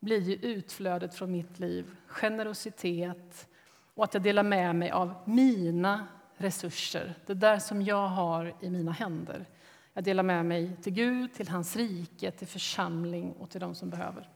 blir 0.00 0.20
ju 0.20 0.34
utflödet 0.34 1.14
från 1.14 1.32
mitt 1.32 1.58
liv 1.58 1.96
generositet 2.06 3.48
och 3.94 4.04
att 4.04 4.14
jag 4.14 4.22
delar 4.22 4.42
med 4.42 4.76
mig 4.76 4.90
av 4.90 5.14
mina 5.24 6.06
resurser, 6.36 7.14
det 7.26 7.34
där 7.34 7.58
som 7.58 7.82
jag 7.82 8.08
har 8.08 8.54
i 8.60 8.70
mina 8.70 8.92
händer. 8.92 9.46
Jag 9.92 10.04
delar 10.04 10.22
med 10.22 10.46
mig 10.46 10.76
till 10.82 10.92
Gud, 10.92 11.34
till 11.34 11.48
hans 11.48 11.76
rike, 11.76 12.30
till 12.30 12.46
församling 12.46 13.32
och 13.32 13.50
till 13.50 13.60
de 13.60 13.74
som 13.74 13.90
behöver. 13.90 14.28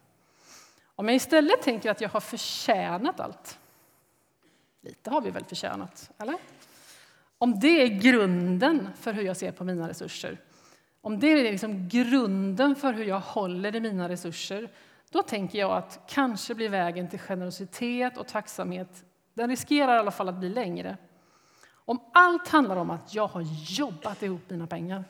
Om 0.97 1.09
jag 1.09 1.17
istället 1.17 1.63
tänker 1.63 1.91
att 1.91 2.01
jag 2.01 2.09
har 2.09 2.21
förtjänat 2.21 3.21
allt, 3.21 3.59
lite 4.81 5.11
har 5.11 5.21
vi 5.21 5.31
väl 5.31 5.45
förtjänat, 5.45 6.11
eller? 6.19 6.37
Om 7.39 7.61
det 7.61 7.83
är 7.83 7.87
grunden 7.87 8.89
för 8.97 9.13
hur 9.13 9.23
jag 9.23 9.37
ser 9.37 9.53
på 9.53 9.65
mina 9.65 9.89
resurser, 9.89 10.39
om 11.01 11.19
det 11.21 11.27
är 11.27 11.53
liksom 11.53 11.89
grunden 11.89 12.77
för 12.77 12.93
hur 12.93 13.05
jag 13.05 13.21
håller 13.21 13.77
i 13.77 13.81
mina 13.81 14.09
resurser, 14.09 14.71
då 15.11 15.23
tänker 15.23 15.59
jag 15.59 15.73
att 15.73 16.01
kanske 16.09 16.55
blir 16.55 16.69
vägen 16.69 17.09
till 17.09 17.19
generositet 17.19 18.17
och 18.17 18.29
tacksamhet, 18.29 19.05
den 19.35 19.51
riskerar 19.51 19.97
i 19.97 19.99
alla 19.99 20.11
fall 20.11 20.29
att 20.29 20.39
bli 20.39 20.49
längre. 20.49 20.97
Om 21.71 22.01
allt 22.15 22.49
handlar 22.49 22.77
om 22.77 22.91
att 22.91 23.15
jag 23.15 23.27
har 23.27 23.45
jobbat 23.67 24.23
ihop 24.23 24.51
mina 24.51 24.67
pengar, 24.67 25.05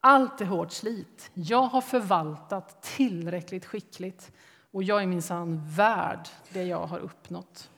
allt 0.00 0.40
är 0.40 0.44
hårt 0.44 0.72
slit, 0.72 1.30
jag 1.34 1.62
har 1.62 1.80
förvaltat 1.80 2.82
tillräckligt 2.82 3.64
skickligt 3.64 4.32
och 4.72 4.82
jag 4.82 5.02
är 5.02 5.06
minsann 5.06 5.62
värd 5.66 6.28
det 6.52 6.64
jag 6.64 6.86
har 6.86 6.98
uppnått. 6.98 7.70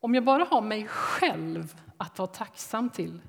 Om 0.00 0.14
jag 0.14 0.24
bara 0.24 0.44
har 0.44 0.60
mig 0.60 0.86
själv 0.86 1.80
att 1.96 2.18
vara 2.18 2.28
tacksam 2.28 2.90
till 2.90 3.20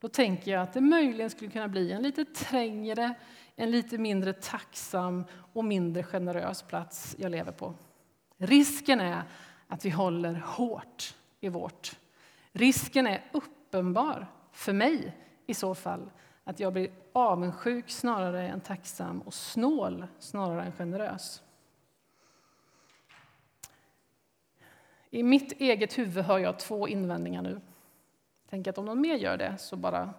då 0.00 0.08
tänker 0.08 0.50
jag 0.50 0.62
att 0.62 0.72
det 0.72 0.80
möjligen 0.80 1.30
skulle 1.30 1.50
kunna 1.50 1.68
bli 1.68 1.92
en 1.92 2.02
lite 2.02 2.24
trängre, 2.24 3.14
en 3.56 3.70
lite 3.70 3.98
mindre 3.98 4.32
tacksam 4.32 5.24
och 5.52 5.64
mindre 5.64 6.02
generös 6.02 6.62
plats 6.62 7.16
jag 7.18 7.30
lever 7.30 7.52
på. 7.52 7.74
Risken 8.36 9.00
är 9.00 9.22
att 9.68 9.84
vi 9.84 9.90
håller 9.90 10.34
hårt 10.34 11.14
i 11.40 11.48
vårt. 11.48 11.96
Risken 12.52 13.06
är 13.06 13.24
uppenbar, 13.32 14.26
för 14.52 14.72
mig 14.72 15.16
i 15.46 15.54
så 15.54 15.74
fall, 15.74 16.10
att 16.44 16.60
jag 16.60 16.72
blir 16.72 16.90
avundsjuk 17.12 17.90
snarare 17.90 18.48
än 18.48 18.60
tacksam 18.60 19.20
och 19.20 19.34
snål 19.34 20.06
snarare 20.18 20.62
än 20.62 20.72
generös. 20.72 21.42
I 25.10 25.22
mitt 25.22 25.52
eget 25.52 25.98
huvud 25.98 26.24
hör 26.24 26.38
jag 26.38 26.58
två 26.58 26.88
invändningar 26.88 27.42
nu. 27.42 27.60
Tänk 28.50 28.66
att 28.66 28.78
om 28.78 28.84
någon 28.84 29.00
mer 29.00 29.14
gör 29.14 29.36
det 29.36 29.58
så 29.58 29.76
bara 29.76 30.14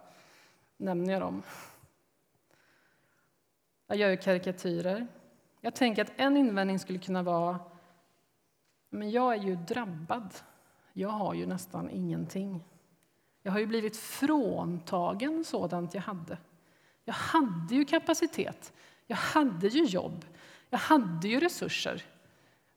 nämner 0.76 1.12
jag 1.12 1.22
dem. 1.22 1.42
Jag 3.86 3.96
gör 3.96 4.16
karikatyrer. 4.16 5.06
Jag 5.60 5.74
tänker 5.74 6.02
att 6.02 6.12
en 6.16 6.36
invändning 6.36 6.78
skulle 6.78 6.98
kunna 6.98 7.22
vara 7.22 7.58
men 8.90 9.10
jag 9.10 9.34
är 9.34 9.42
ju 9.42 9.56
drabbad. 9.56 10.34
Jag 10.92 11.08
har 11.08 11.34
ju 11.34 11.46
nästan 11.46 11.90
ingenting. 11.90 12.64
Jag 13.42 13.52
har 13.52 13.58
ju 13.58 13.66
blivit 13.66 13.96
fråntagen 13.96 15.44
sådant 15.44 15.94
jag 15.94 16.02
hade. 16.02 16.38
Jag 17.04 17.14
hade 17.14 17.74
ju 17.74 17.84
kapacitet, 17.84 18.72
jag 19.06 19.16
hade 19.16 19.68
ju 19.68 19.84
jobb, 19.84 20.24
jag 20.70 20.78
hade 20.78 21.28
ju 21.28 21.40
resurser. 21.40 22.02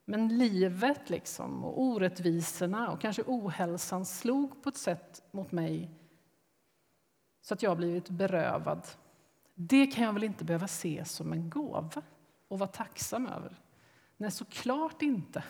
Men 0.05 0.37
livet 0.37 1.09
liksom, 1.09 1.63
och 1.63 1.81
orättvisorna 1.81 2.91
och 2.91 3.01
kanske 3.01 3.23
ohälsan 3.25 4.05
slog 4.05 4.63
på 4.63 4.69
ett 4.69 4.77
sätt 4.77 5.23
mot 5.31 5.51
mig 5.51 5.91
så 7.41 7.53
att 7.53 7.63
jag 7.63 7.71
har 7.71 7.75
blivit 7.75 8.09
berövad. 8.09 8.87
Det 9.53 9.87
kan 9.87 10.03
jag 10.03 10.13
väl 10.13 10.23
inte 10.23 10.45
behöva 10.45 10.67
se 10.67 11.05
som 11.05 11.33
en 11.33 11.49
gåva 11.49 12.01
och 12.47 12.59
vara 12.59 12.69
tacksam 12.69 13.27
över? 13.27 13.61
Nej, 14.17 14.31
såklart 14.31 15.01
inte. 15.01 15.43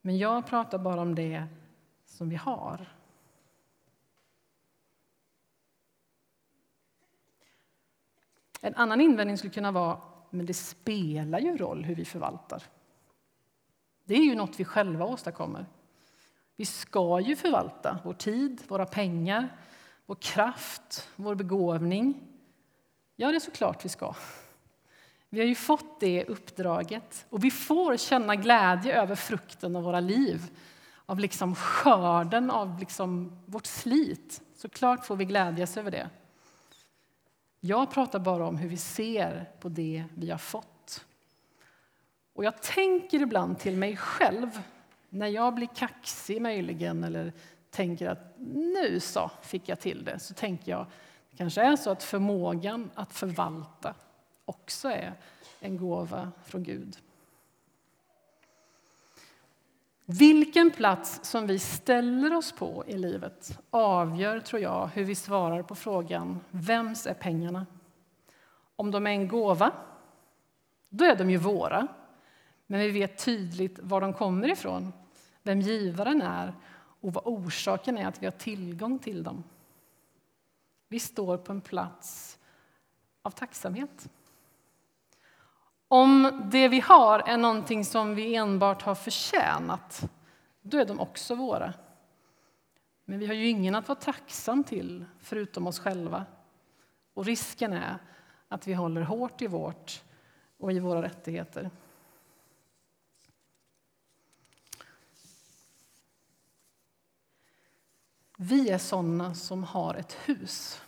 Men 0.00 0.18
jag 0.18 0.46
pratar 0.46 0.78
bara 0.78 1.00
om 1.00 1.14
det 1.14 1.46
som 2.04 2.28
vi 2.28 2.36
har. 2.36 2.96
En 8.60 8.74
annan 8.74 9.00
invändning 9.00 9.38
skulle 9.38 9.52
kunna 9.52 9.72
vara 9.72 10.00
men 10.30 10.46
det 10.46 10.54
spelar 10.54 11.38
ju 11.38 11.56
roll 11.56 11.84
hur 11.84 11.94
vi 11.94 12.04
förvaltar. 12.04 12.62
Det 14.12 14.18
är 14.18 14.24
ju 14.24 14.34
något 14.34 14.60
vi 14.60 14.64
själva 14.64 15.04
åstadkommer. 15.04 15.66
Vi 16.56 16.64
ska 16.64 17.20
ju 17.20 17.36
förvalta 17.36 17.98
vår 18.04 18.12
tid, 18.12 18.62
våra 18.68 18.86
pengar, 18.86 19.56
vår 20.06 20.14
kraft, 20.14 21.08
vår 21.16 21.34
begåvning. 21.34 22.20
Ja, 23.16 23.28
det 23.28 23.36
är 23.36 23.40
såklart 23.40 23.84
vi 23.84 23.88
ska. 23.88 24.14
Vi 25.28 25.40
har 25.40 25.46
ju 25.46 25.54
fått 25.54 26.00
det 26.00 26.24
uppdraget 26.24 27.26
och 27.30 27.44
vi 27.44 27.50
får 27.50 27.96
känna 27.96 28.36
glädje 28.36 29.02
över 29.02 29.14
frukten 29.14 29.76
av 29.76 29.82
våra 29.82 30.00
liv 30.00 30.50
av 31.06 31.18
liksom 31.18 31.54
skörden 31.54 32.50
av 32.50 32.78
liksom 32.78 33.38
vårt 33.46 33.66
slit. 33.66 34.42
Såklart 34.56 35.06
får 35.06 35.16
vi 35.16 35.24
glädjas 35.24 35.76
över 35.76 35.90
det. 35.90 36.10
Jag 37.60 37.90
pratar 37.90 38.18
bara 38.18 38.46
om 38.46 38.56
hur 38.56 38.68
vi 38.68 38.76
ser 38.76 39.50
på 39.60 39.68
det 39.68 40.04
vi 40.14 40.30
har 40.30 40.38
fått. 40.38 40.71
Och 42.42 42.46
jag 42.46 42.62
tänker 42.62 43.22
ibland 43.22 43.58
till 43.58 43.76
mig 43.76 43.96
själv, 43.96 44.62
när 45.08 45.26
jag 45.26 45.54
blir 45.54 45.66
kaxig 45.66 46.42
möjligen 46.42 47.04
eller 47.04 47.32
tänker 47.70 48.08
att 48.08 48.34
nu 48.46 49.00
så 49.00 49.30
fick 49.42 49.68
jag 49.68 49.80
till 49.80 50.04
det, 50.04 50.18
så 50.18 50.34
tänker 50.34 50.72
jag 50.72 50.86
det 51.30 51.36
kanske 51.36 51.62
är 51.62 51.76
så 51.76 51.90
att 51.90 52.02
förmågan 52.02 52.90
att 52.94 53.12
förvalta 53.12 53.94
också 54.44 54.88
är 54.88 55.14
en 55.60 55.76
gåva 55.76 56.32
från 56.44 56.62
Gud. 56.62 56.98
Vilken 60.04 60.70
plats 60.70 61.20
som 61.22 61.46
vi 61.46 61.58
ställer 61.58 62.34
oss 62.34 62.52
på 62.52 62.84
i 62.86 62.98
livet 62.98 63.58
avgör, 63.70 64.40
tror 64.40 64.62
jag, 64.62 64.90
hur 64.94 65.04
vi 65.04 65.14
svarar 65.14 65.62
på 65.62 65.74
frågan 65.74 66.40
vems 66.50 67.06
är 67.06 67.14
pengarna? 67.14 67.66
Om 68.76 68.90
de 68.90 69.06
är 69.06 69.10
en 69.10 69.28
gåva, 69.28 69.72
då 70.88 71.04
är 71.04 71.16
de 71.16 71.30
ju 71.30 71.36
våra. 71.36 71.88
Men 72.72 72.80
vi 72.80 72.90
vet 72.90 73.24
tydligt 73.24 73.78
var 73.82 74.00
de 74.00 74.12
kommer 74.12 74.48
ifrån, 74.48 74.92
vem 75.42 75.60
givaren 75.60 76.22
är 76.22 76.54
och 77.00 77.12
vad 77.12 77.26
orsaken 77.26 77.98
är 77.98 78.06
att 78.06 78.22
vi 78.22 78.26
har 78.26 78.30
tillgång 78.30 78.98
till 78.98 79.22
dem. 79.22 79.44
Vi 80.88 81.00
står 81.00 81.36
på 81.38 81.52
en 81.52 81.60
plats 81.60 82.38
av 83.22 83.30
tacksamhet. 83.30 84.08
Om 85.88 86.42
det 86.52 86.68
vi 86.68 86.80
har 86.80 87.18
är 87.18 87.36
någonting 87.36 87.84
som 87.84 88.14
vi 88.14 88.34
enbart 88.34 88.82
har 88.82 88.94
förtjänat, 88.94 90.10
då 90.62 90.78
är 90.78 90.84
de 90.84 91.00
också 91.00 91.34
våra. 91.34 91.74
Men 93.04 93.18
vi 93.18 93.26
har 93.26 93.34
ju 93.34 93.48
ingen 93.48 93.74
att 93.74 93.88
vara 93.88 94.00
tacksam 94.00 94.64
till 94.64 95.04
förutom 95.18 95.66
oss 95.66 95.78
själva. 95.78 96.24
Och 97.14 97.24
risken 97.24 97.72
är 97.72 97.98
att 98.48 98.66
vi 98.66 98.74
håller 98.74 99.02
hårt 99.02 99.42
i 99.42 99.46
vårt 99.46 100.02
och 100.58 100.72
i 100.72 100.78
våra 100.78 101.02
rättigheter. 101.02 101.70
Vi 108.44 108.70
är 108.70 108.78
sådana 108.78 109.34
som 109.34 109.64
har 109.64 109.94
ett 109.94 110.12
hus. 110.12 110.80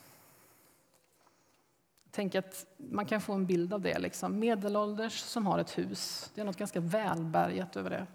Tänk 2.10 2.34
att 2.34 2.66
man 2.76 3.06
kan 3.06 3.20
få 3.20 3.32
en 3.32 3.46
bild 3.46 3.74
av 3.74 3.80
det. 3.80 3.98
Liksom. 3.98 4.38
Medelålders 4.38 5.20
som 5.20 5.46
har 5.46 5.58
ett 5.58 5.78
hus. 5.78 6.30
Det 6.34 6.40
är 6.40 6.44
något 6.44 6.56
ganska 6.56 6.80
välbärgat 6.80 7.76
över 7.76 7.90
det. 7.90 8.06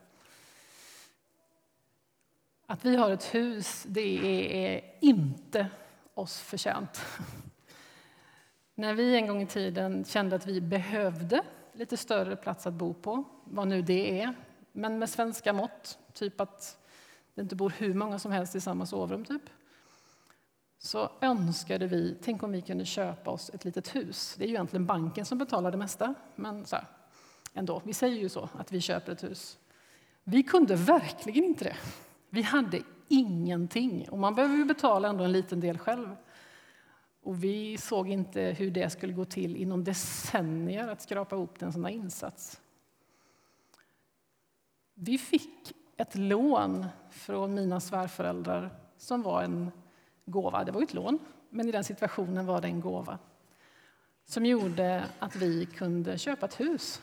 Att 2.66 2.86
vi 2.86 2.96
har 2.96 3.12
ett 3.12 3.36
hus, 3.36 3.84
det 3.88 4.46
är 4.76 4.82
inte 5.00 5.68
oss 6.14 6.40
förtjänt. 6.40 7.02
När 8.76 8.94
vi 8.94 9.16
en 9.16 9.28
gång 9.28 9.42
i 9.42 9.48
tiden 9.48 10.06
kände 10.06 10.36
att 10.36 10.46
vi 10.46 10.62
behövde 10.62 11.44
lite 11.74 11.98
större 11.98 12.36
plats 12.36 12.68
att 12.68 12.74
bo 12.74 12.94
på, 12.94 13.24
vad 13.44 13.68
nu 13.68 13.82
det 13.82 14.22
är, 14.22 14.34
men 14.72 15.00
med 15.00 15.10
svenska 15.10 15.54
mått, 15.54 16.00
typ 16.14 16.42
att 16.42 16.79
det 17.40 17.44
inte 17.44 17.56
bor 17.56 17.74
hur 17.78 17.94
många 17.94 18.20
som 18.20 18.32
helst 18.32 18.56
i 18.56 18.62
samma 18.62 18.86
sovrum, 18.86 19.26
typ 19.26 19.50
så 20.80 21.12
önskade 21.22 21.88
vi, 21.88 22.18
tänk 22.22 22.44
om 22.44 22.52
vi 22.52 22.62
kunde 22.62 22.86
köpa 22.86 23.32
oss 23.32 23.50
ett 23.54 23.66
litet 23.66 23.96
hus. 23.96 24.36
Det 24.38 24.44
är 24.44 24.48
ju 24.48 24.54
egentligen 24.54 24.86
banken 24.86 25.26
som 25.26 25.38
betalar 25.38 25.72
det 25.72 25.78
mesta, 25.78 26.14
men 26.36 26.66
så 26.66 26.76
här, 26.76 26.86
ändå, 27.54 27.82
vi 27.86 27.94
säger 27.94 28.18
ju 28.18 28.30
så, 28.30 28.50
att 28.58 28.72
vi 28.72 28.82
köper 28.82 29.12
ett 29.12 29.24
hus. 29.24 29.58
Vi 30.24 30.44
kunde 30.44 30.76
verkligen 30.76 31.44
inte 31.44 31.64
det. 31.64 31.76
Vi 32.30 32.42
hade 32.42 32.82
ingenting, 33.08 34.10
och 34.10 34.20
man 34.20 34.36
behöver 34.36 34.56
ju 34.56 34.66
betala 34.66 35.10
ändå 35.10 35.24
en 35.24 35.32
liten 35.32 35.60
del 35.60 35.78
själv. 35.78 36.16
Och 37.24 37.44
vi 37.44 37.78
såg 37.78 38.10
inte 38.10 38.42
hur 38.42 38.72
det 38.72 38.90
skulle 38.90 39.14
gå 39.14 39.26
till 39.26 39.56
inom 39.56 39.84
decennier 39.84 40.88
att 40.88 41.02
skrapa 41.02 41.36
ihop 41.36 41.62
en 41.62 41.74
sån 41.74 41.86
här 41.86 41.92
insats. 41.92 42.62
Vi 44.94 45.18
fick 45.18 45.74
ett 46.00 46.16
lån 46.16 46.86
från 47.10 47.54
mina 47.54 47.80
svärföräldrar 47.80 48.70
som 48.98 49.22
var 49.22 49.44
en 49.44 49.72
gåva. 50.26 50.64
Det 50.64 50.72
var 50.72 50.82
ett 50.82 50.94
lån, 50.94 51.20
men 51.50 51.68
i 51.68 51.72
den 51.72 51.84
situationen 51.84 52.46
var 52.46 52.62
det 52.62 52.68
en 52.68 52.82
gåva 52.82 53.18
som 54.26 54.46
gjorde 54.46 55.06
att 55.20 55.36
vi 55.36 55.66
kunde 55.66 56.18
köpa 56.18 56.46
ett 56.46 56.60
hus. 56.60 57.02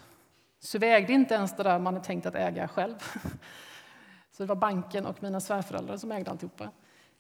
Så 0.59 0.78
vi 0.78 0.87
ägde 0.87 1.12
inte 1.12 1.35
ens 1.35 1.56
det 1.56 1.62
där 1.62 1.78
man 1.78 1.94
hade 1.94 2.06
tänkt 2.06 2.26
att 2.26 2.35
äga 2.35 2.68
själv. 2.68 2.94
Så 4.30 4.42
det 4.42 4.46
var 4.46 4.56
banken 4.56 5.06
och 5.06 5.22
mina 5.22 5.40
svärföräldrar 5.40 5.96
som 5.96 6.12
ägde 6.12 6.30
alltihopa. 6.30 6.70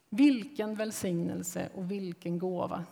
Vilken 0.08 0.74
välsignelse 0.74 1.68
och 1.74 1.90
vilken 1.90 2.38
gåva. 2.38 2.84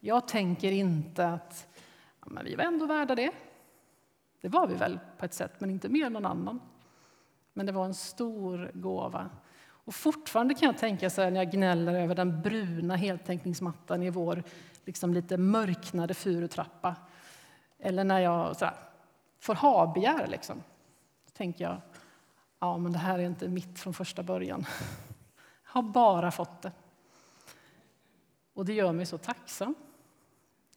Jag 0.00 0.28
tänker 0.28 0.72
inte 0.72 1.28
att 1.28 1.66
ja, 2.20 2.26
men 2.30 2.44
vi 2.44 2.54
var 2.54 2.64
ändå 2.64 2.86
värda 2.86 3.14
det. 3.14 3.30
Det 4.40 4.48
var 4.48 4.66
vi 4.66 4.74
väl 4.74 4.98
på 5.18 5.24
ett 5.24 5.34
sätt, 5.34 5.52
men 5.58 5.70
inte 5.70 5.88
mer 5.88 6.06
än 6.06 6.12
någon 6.12 6.26
annan. 6.26 6.60
Men 7.54 7.66
det 7.66 7.72
var 7.72 7.84
en 7.84 7.94
stor 7.94 8.70
gåva 8.74 9.30
och 9.84 9.94
fortfarande 9.94 10.54
kan 10.54 10.66
jag 10.66 10.78
tänka 10.78 11.10
så 11.10 11.22
här, 11.22 11.30
när 11.30 11.40
jag 11.40 11.52
gnäller 11.52 11.94
över 11.94 12.14
den 12.14 12.42
bruna 12.42 12.96
heltäckningsmattan 12.96 14.02
i 14.02 14.10
vår 14.10 14.42
liksom 14.84 15.14
lite 15.14 15.36
mörknade 15.36 16.14
furutrappa. 16.14 16.96
Eller 17.78 18.04
när 18.04 18.20
jag 18.20 18.56
så 18.56 18.64
här, 18.64 18.74
får 19.38 19.54
ha-begär, 19.54 20.26
liksom. 20.26 20.62
Då 21.26 21.30
tänker 21.36 21.64
jag 21.64 21.80
ja, 22.58 22.78
men 22.78 22.92
det 22.92 22.98
här 22.98 23.18
är 23.18 23.26
inte 23.26 23.48
mitt 23.48 23.78
från 23.78 23.94
första 23.94 24.22
början. 24.22 24.66
Jag 25.64 25.72
har 25.72 25.82
bara 25.82 26.30
fått 26.30 26.62
det. 26.62 26.72
Och 28.54 28.64
det 28.64 28.72
gör 28.72 28.92
mig 28.92 29.06
så 29.06 29.18
tacksam. 29.18 29.74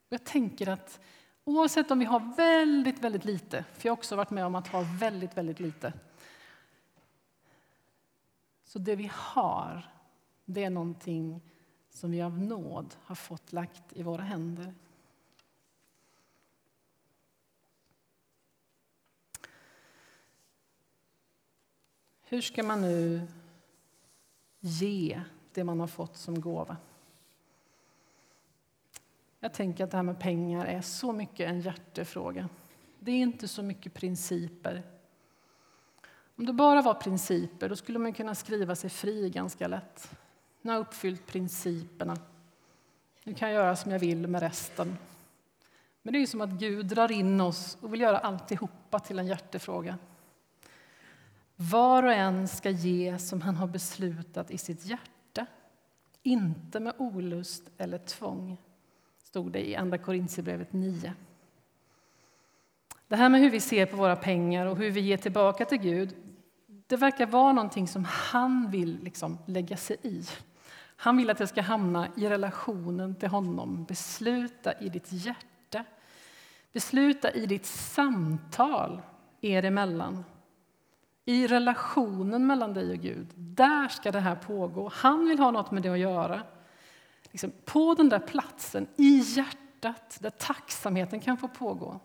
Jag 0.09 0.23
tänker 0.23 0.69
att 0.69 0.99
oavsett 1.43 1.91
om 1.91 1.99
vi 1.99 2.05
har 2.05 2.35
väldigt, 2.35 2.99
väldigt 2.99 3.25
lite, 3.25 3.65
för 3.73 3.87
jag 3.87 3.91
har 3.91 3.97
också 3.97 4.15
varit 4.15 4.29
med 4.29 4.45
om 4.45 4.55
att 4.55 4.67
ha 4.67 4.85
väldigt, 4.99 5.37
väldigt 5.37 5.59
lite, 5.59 5.93
så 8.67 8.79
det 8.79 8.95
vi 8.95 9.11
har, 9.13 9.91
det 10.45 10.63
är 10.63 10.69
någonting 10.69 11.41
som 11.89 12.11
vi 12.11 12.21
av 12.21 12.39
nåd 12.39 12.95
har 13.03 13.15
fått 13.15 13.53
lagt 13.53 13.93
i 13.93 14.03
våra 14.03 14.21
händer. 14.21 14.73
Hur 22.21 22.41
ska 22.41 22.63
man 22.63 22.81
nu 22.81 23.27
ge 24.59 25.21
det 25.53 25.63
man 25.63 25.79
har 25.79 25.87
fått 25.87 26.17
som 26.17 26.41
gåva? 26.41 26.77
Jag 29.39 29.53
tänker 29.53 29.83
att 29.83 29.91
det 29.91 29.97
här 29.97 30.03
med 30.03 30.19
pengar 30.19 30.65
är 30.65 30.81
så 30.81 31.13
mycket 31.13 31.49
en 31.49 31.61
hjärtefråga. 31.61 32.49
Det 32.99 33.11
är 33.11 33.19
inte 33.19 33.47
så 33.47 33.63
mycket 33.63 33.93
principer 33.93 34.83
om 36.37 36.45
det 36.45 36.53
bara 36.53 36.81
var 36.81 36.93
principer 36.93 37.69
då 37.69 37.75
skulle 37.75 37.99
man 37.99 38.13
kunna 38.13 38.35
skriva 38.35 38.75
sig 38.75 38.89
fri 38.89 39.29
ganska 39.29 39.67
lätt. 39.67 40.11
Nu 40.61 40.71
har 40.71 40.77
jag 40.77 40.87
uppfyllt 40.87 41.25
principerna. 41.25 42.17
Nu 43.23 43.33
kan 43.33 43.51
jag 43.51 43.55
göra 43.55 43.75
som 43.75 43.91
jag 43.91 43.99
vill 43.99 44.27
med 44.27 44.41
resten. 44.41 44.97
Men 46.01 46.13
det 46.13 46.21
är 46.21 46.25
som 46.25 46.41
att 46.41 46.49
Gud 46.49 46.85
drar 46.85 47.11
in 47.11 47.41
oss 47.41 47.77
och 47.81 47.93
vill 47.93 48.01
göra 48.01 48.17
alltihopa 48.17 48.99
till 48.99 49.19
en 49.19 49.27
hjärtefråga. 49.27 49.97
Var 51.55 52.03
och 52.03 52.13
en 52.13 52.47
ska 52.47 52.69
ge 52.69 53.19
som 53.19 53.41
han 53.41 53.55
har 53.55 53.67
beslutat 53.67 54.51
i 54.51 54.57
sitt 54.57 54.85
hjärta, 54.85 55.45
inte 56.23 56.79
med 56.79 56.93
olust 56.97 57.63
eller 57.77 57.97
tvång, 57.97 58.57
stod 59.23 59.51
det 59.51 59.69
i 59.69 59.75
Andra 59.75 59.97
Korintierbrevet 59.97 60.73
9. 60.73 61.13
Det 63.07 63.15
här 63.15 63.29
med 63.29 63.41
hur 63.41 63.49
vi 63.49 63.59
ser 63.59 63.85
på 63.85 63.97
våra 63.97 64.15
pengar 64.15 64.65
och 64.65 64.77
hur 64.77 64.91
vi 64.91 65.01
ger 65.01 65.17
tillbaka 65.17 65.65
till 65.65 65.77
Gud 65.77 66.15
det 66.87 66.97
verkar 66.97 67.25
vara 67.25 67.53
någonting 67.53 67.87
som 67.87 68.05
han 68.05 68.71
vill 68.71 68.99
liksom 69.03 69.37
lägga 69.45 69.77
sig 69.77 69.97
i. 70.03 70.23
Han 70.95 71.17
vill 71.17 71.29
att 71.29 71.37
det 71.37 71.47
ska 71.47 71.61
hamna 71.61 72.07
i 72.15 72.29
relationen 72.29 73.15
till 73.15 73.29
honom. 73.29 73.83
Besluta 73.83 74.79
i 74.79 74.89
ditt 74.89 75.11
hjärta. 75.11 75.83
Besluta 76.73 77.31
i 77.31 77.45
ditt 77.45 77.65
samtal 77.65 79.01
er 79.41 79.65
emellan. 79.65 80.25
I 81.25 81.47
relationen 81.47 82.47
mellan 82.47 82.73
dig 82.73 82.91
och 82.91 82.97
Gud. 82.97 83.27
Där 83.35 83.87
ska 83.87 84.11
det 84.11 84.19
här 84.19 84.35
pågå. 84.35 84.91
Han 84.93 85.27
vill 85.27 85.39
ha 85.39 85.51
något 85.51 85.71
med 85.71 85.83
det 85.83 85.89
att 85.89 85.99
göra. 85.99 86.41
Liksom 87.23 87.51
på 87.65 87.93
den 87.93 88.09
där 88.09 88.19
platsen, 88.19 88.87
i 88.95 89.17
hjärtat, 89.17 90.17
där 90.19 90.29
tacksamheten 90.29 91.19
kan 91.19 91.37
få 91.37 91.47
pågå. 91.47 91.99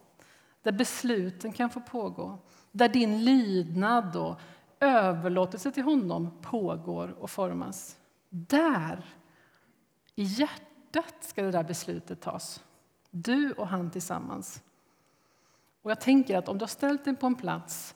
där 0.63 0.73
besluten 0.73 1.53
kan 1.53 1.71
få 1.71 1.81
pågå, 1.81 2.39
där 2.73 2.89
din 2.89 3.25
lydnad 3.25 4.17
och 4.17 4.41
överlåtelse 4.83 5.73
till 5.73 5.83
honom 5.83 6.31
pågår 6.43 7.09
och 7.19 7.31
formas. 7.31 7.97
Där, 8.29 9.05
i 10.15 10.23
hjärtat, 10.23 11.15
ska 11.21 11.43
det 11.43 11.51
där 11.51 11.65
beslutet 11.65 12.21
tas. 12.21 12.65
Du 13.11 13.53
och 13.53 13.69
han 13.69 13.91
tillsammans. 13.91 14.63
Och 15.83 15.91
jag 15.91 16.01
tänker 16.01 16.39
att 16.39 16.49
om 16.49 16.59
du 16.59 16.63
har 16.63 16.69
ställt 16.69 17.05
dig 17.05 17.17
på 17.17 17.27
en 17.27 17.35
plats 17.35 17.95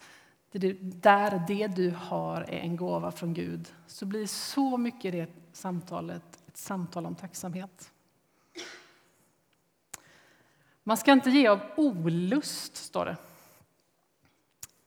där 0.81 1.45
det 1.49 1.67
du 1.67 1.91
har 1.91 2.41
är 2.41 2.59
en 2.59 2.77
gåva 2.77 3.11
från 3.11 3.35
Gud 3.35 3.75
så 3.87 4.07
blir 4.07 4.27
så 4.27 4.77
mycket 4.77 5.13
det 5.13 5.31
samtalet 5.53 6.43
ett 6.47 6.57
samtal 6.57 7.07
om 7.07 7.15
tacksamhet. 7.15 7.93
Man 10.83 10.97
ska 10.97 11.13
inte 11.13 11.31
ge 11.31 11.49
av 11.49 11.61
olust, 11.77 12.77
står 12.77 13.05
det. 13.05 13.17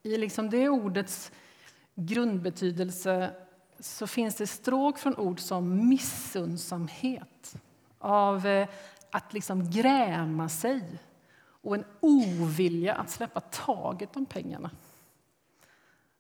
I 0.04 0.18
liksom 0.18 0.50
det 0.50 0.70
ordets 0.70 1.32
grundbetydelse 2.06 3.32
så 3.80 4.08
finns 4.08 4.36
det 4.36 4.48
stråk 4.48 4.98
från 4.98 5.16
ord 5.16 5.40
som 5.40 5.90
missundsamhet, 5.90 7.56
av 8.00 8.48
eh, 8.48 8.68
att 9.12 9.34
liksom 9.34 9.72
gräma 9.72 10.50
sig 10.50 11.00
och 11.62 11.76
en 11.76 11.86
ovilja 12.00 12.96
att 12.96 13.10
släppa 13.10 13.40
taget 13.40 14.16
om 14.16 14.26
pengarna. 14.26 14.72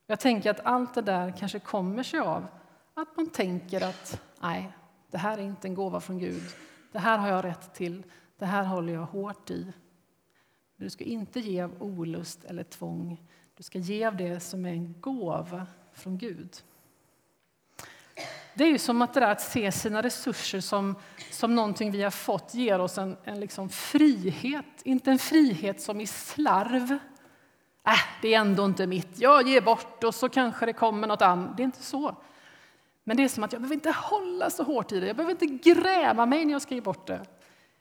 Jag 0.07 0.19
tänker 0.19 0.49
att 0.49 0.59
allt 0.63 0.93
det 0.93 1.01
där 1.01 1.33
kanske 1.37 1.59
kommer 1.59 2.03
sig 2.03 2.19
av 2.19 2.47
att 2.93 3.17
man 3.17 3.29
tänker 3.29 3.83
att 3.83 4.21
nej, 4.41 4.71
det 5.11 5.17
här 5.17 5.37
är 5.37 5.41
inte 5.41 5.67
en 5.67 5.75
gåva 5.75 5.99
från 5.99 6.19
Gud. 6.19 6.43
Det 6.91 6.99
här 6.99 7.17
har 7.17 7.27
jag 7.27 7.45
rätt 7.45 7.73
till. 7.73 8.03
Det 8.37 8.45
här 8.45 8.63
håller 8.63 8.93
jag 8.93 9.05
hårt 9.05 9.49
i. 9.49 9.73
Du 10.75 10.89
ska 10.89 11.03
inte 11.03 11.39
ge 11.39 11.61
av 11.61 11.83
olust 11.83 12.43
eller 12.43 12.63
tvång. 12.63 13.29
Du 13.59 13.63
ska 13.63 13.79
ge 13.79 14.05
av 14.05 14.17
det 14.17 14.39
som 14.39 14.65
är 14.65 14.69
en 14.69 14.95
gåva 15.01 15.67
från 15.93 16.17
Gud. 16.17 16.49
Det 18.53 18.63
är 18.63 18.67
ju 18.67 18.77
som 18.77 19.01
att 19.01 19.13
det 19.13 19.19
där 19.19 19.31
att 19.31 19.41
se 19.41 19.71
sina 19.71 20.01
resurser 20.01 20.59
som, 20.61 20.95
som 21.31 21.55
någonting 21.55 21.91
vi 21.91 22.03
har 22.03 22.11
fått 22.11 22.53
ger 22.53 22.79
oss 22.79 22.97
en, 22.97 23.17
en 23.23 23.39
liksom 23.39 23.69
frihet. 23.69 24.65
Inte 24.83 25.11
en 25.11 25.19
frihet 25.19 25.81
som 25.81 26.01
i 26.01 26.07
slarv. 26.07 26.91
Äh, 27.87 27.93
det 28.21 28.33
är 28.33 28.39
ändå 28.39 28.65
inte 28.65 28.87
mitt. 28.87 29.19
Jag 29.19 29.47
ger 29.47 29.61
bort 29.61 30.03
och 30.03 30.15
så 30.15 30.29
kanske 30.29 30.65
det 30.65 30.73
kommer 30.73 31.07
något 31.07 31.21
annat. 31.21 31.57
Det 31.57 31.63
är 31.63 31.65
inte 31.65 31.83
så. 31.83 32.15
Men 33.03 33.17
det 33.17 33.23
är 33.23 33.27
som 33.29 33.43
att 33.43 33.53
jag 33.53 33.61
behöver 33.61 33.75
inte 33.75 33.91
hålla 33.91 34.49
så 34.49 34.63
hårt 34.63 34.91
i 34.91 34.99
det. 34.99 35.07
Jag 35.07 35.15
behöver 35.15 35.43
inte 35.43 35.71
gräma 35.71 36.25
mig 36.25 36.45
när 36.45 36.51
jag 36.51 36.61
ska 36.61 36.75
ge 36.75 36.81
bort 36.81 37.07
det. 37.07 37.21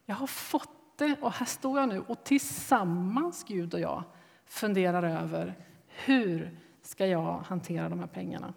Jag 0.06 0.14
har 0.14 0.26
fått 0.26 0.98
det 0.98 1.16
och 1.20 1.32
här 1.32 1.46
står 1.46 1.80
jag 1.80 1.88
nu 1.88 2.04
och 2.06 2.24
tillsammans, 2.24 3.44
Gud 3.48 3.74
och 3.74 3.80
jag, 3.80 4.04
funderar 4.48 5.02
över 5.02 5.54
hur 5.86 6.58
ska 6.82 7.06
jag 7.06 7.38
hantera 7.38 7.88
de 7.88 8.00
här 8.00 8.06
pengarna. 8.06 8.54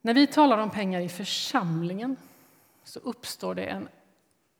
När 0.00 0.14
vi 0.14 0.26
talar 0.26 0.58
om 0.58 0.70
pengar 0.70 1.00
i 1.00 1.08
församlingen 1.08 2.16
så 2.84 2.98
uppstår 2.98 3.54
det 3.54 3.64
en 3.64 3.88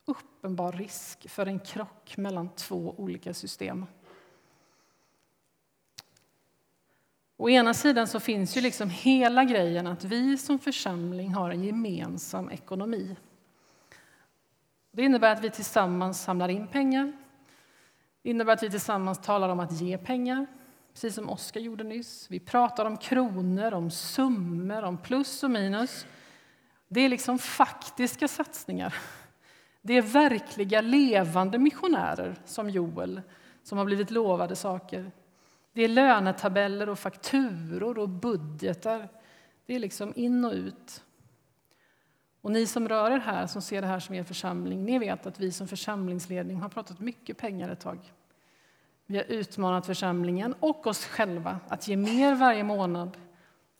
uppenbar 0.05 0.73
risk 0.73 1.31
för 1.31 1.47
en 1.47 1.61
krock 1.61 2.17
mellan 2.17 2.49
två 2.49 2.95
olika 2.97 3.35
system. 3.35 3.87
Å 7.37 7.51
ena 7.51 7.75
sidan 7.75 8.09
så 8.09 8.21
finns 8.21 8.57
ju 8.57 8.61
liksom 8.61 8.91
hela 8.91 9.45
grejen 9.45 9.87
att 9.87 10.05
vi 10.05 10.39
som 10.39 10.59
församling 10.59 11.35
har 11.35 11.51
en 11.51 11.65
gemensam 11.65 12.51
ekonomi. 12.51 13.17
Det 14.91 15.03
innebär 15.03 15.33
att 15.33 15.45
vi 15.45 15.51
tillsammans 15.51 16.23
samlar 16.23 16.49
in 16.49 16.67
pengar. 16.67 17.13
Det 18.27 18.31
innebär 18.31 18.53
att 18.53 18.63
vi 18.63 18.71
tillsammans 18.71 19.19
talar 19.19 19.49
om 19.49 19.61
att 19.61 19.73
ge 19.73 19.99
pengar, 19.99 20.47
precis 20.93 21.15
som 21.15 21.31
Oskar 21.31 21.61
gjorde 21.61 21.85
nyss. 21.85 22.27
Vi 22.31 22.41
pratar 22.41 22.85
om 22.85 22.97
kronor, 22.97 23.75
om 23.75 23.91
summor, 23.91 24.83
om 24.83 24.99
plus 24.99 25.43
och 25.43 25.51
minus. 25.51 26.07
Det 26.89 27.01
är 27.01 27.09
liksom 27.09 27.39
faktiska 27.39 28.29
satsningar. 28.29 28.95
Det 29.83 29.97
är 29.97 30.03
verkliga, 30.03 30.81
levande 30.81 31.59
missionärer 31.59 32.37
som 32.45 32.71
Joel, 32.71 33.23
som 33.63 33.79
har 33.79 33.85
blivit 33.85 34.11
lovade 34.11 34.57
saker. 34.57 35.11
Det 35.73 35.83
är 35.83 35.89
lönetabeller 35.89 36.89
och 36.89 36.99
fakturor 36.99 37.99
och 37.99 38.09
budgetar. 38.09 39.09
Det 39.67 39.75
är 39.75 39.79
liksom 39.79 40.13
in 40.17 40.45
och 40.45 40.53
ut. 40.53 41.05
Och 42.47 42.53
ni 42.53 42.67
som 42.67 42.89
rör 42.89 43.11
er 43.11 43.19
här, 43.19 43.47
som 43.47 43.63
ser 43.63 43.81
det 43.81 43.87
här 43.87 44.01
som 44.01 44.15
er 44.15 44.25
församling, 44.25 44.85
ni 44.85 44.99
vet 44.99 45.27
att 45.27 45.41
vi 45.41 45.53
som 45.53 45.69
församlingsledning 45.69 46.61
har 46.61 46.69
pratat 46.69 47.01
mycket 47.01 47.39
pengar 47.39 47.69
ett 47.69 47.81
tag. 47.81 47.99
Vi 49.07 49.17
har 49.17 49.25
utmanat 49.25 49.87
församlingen 49.87 50.55
och 50.61 50.87
oss 50.87 51.05
själva 51.05 51.61
att 51.69 51.89
ge 51.89 51.97
mer 51.97 52.35
varje 52.35 52.65
månad 52.65 53.17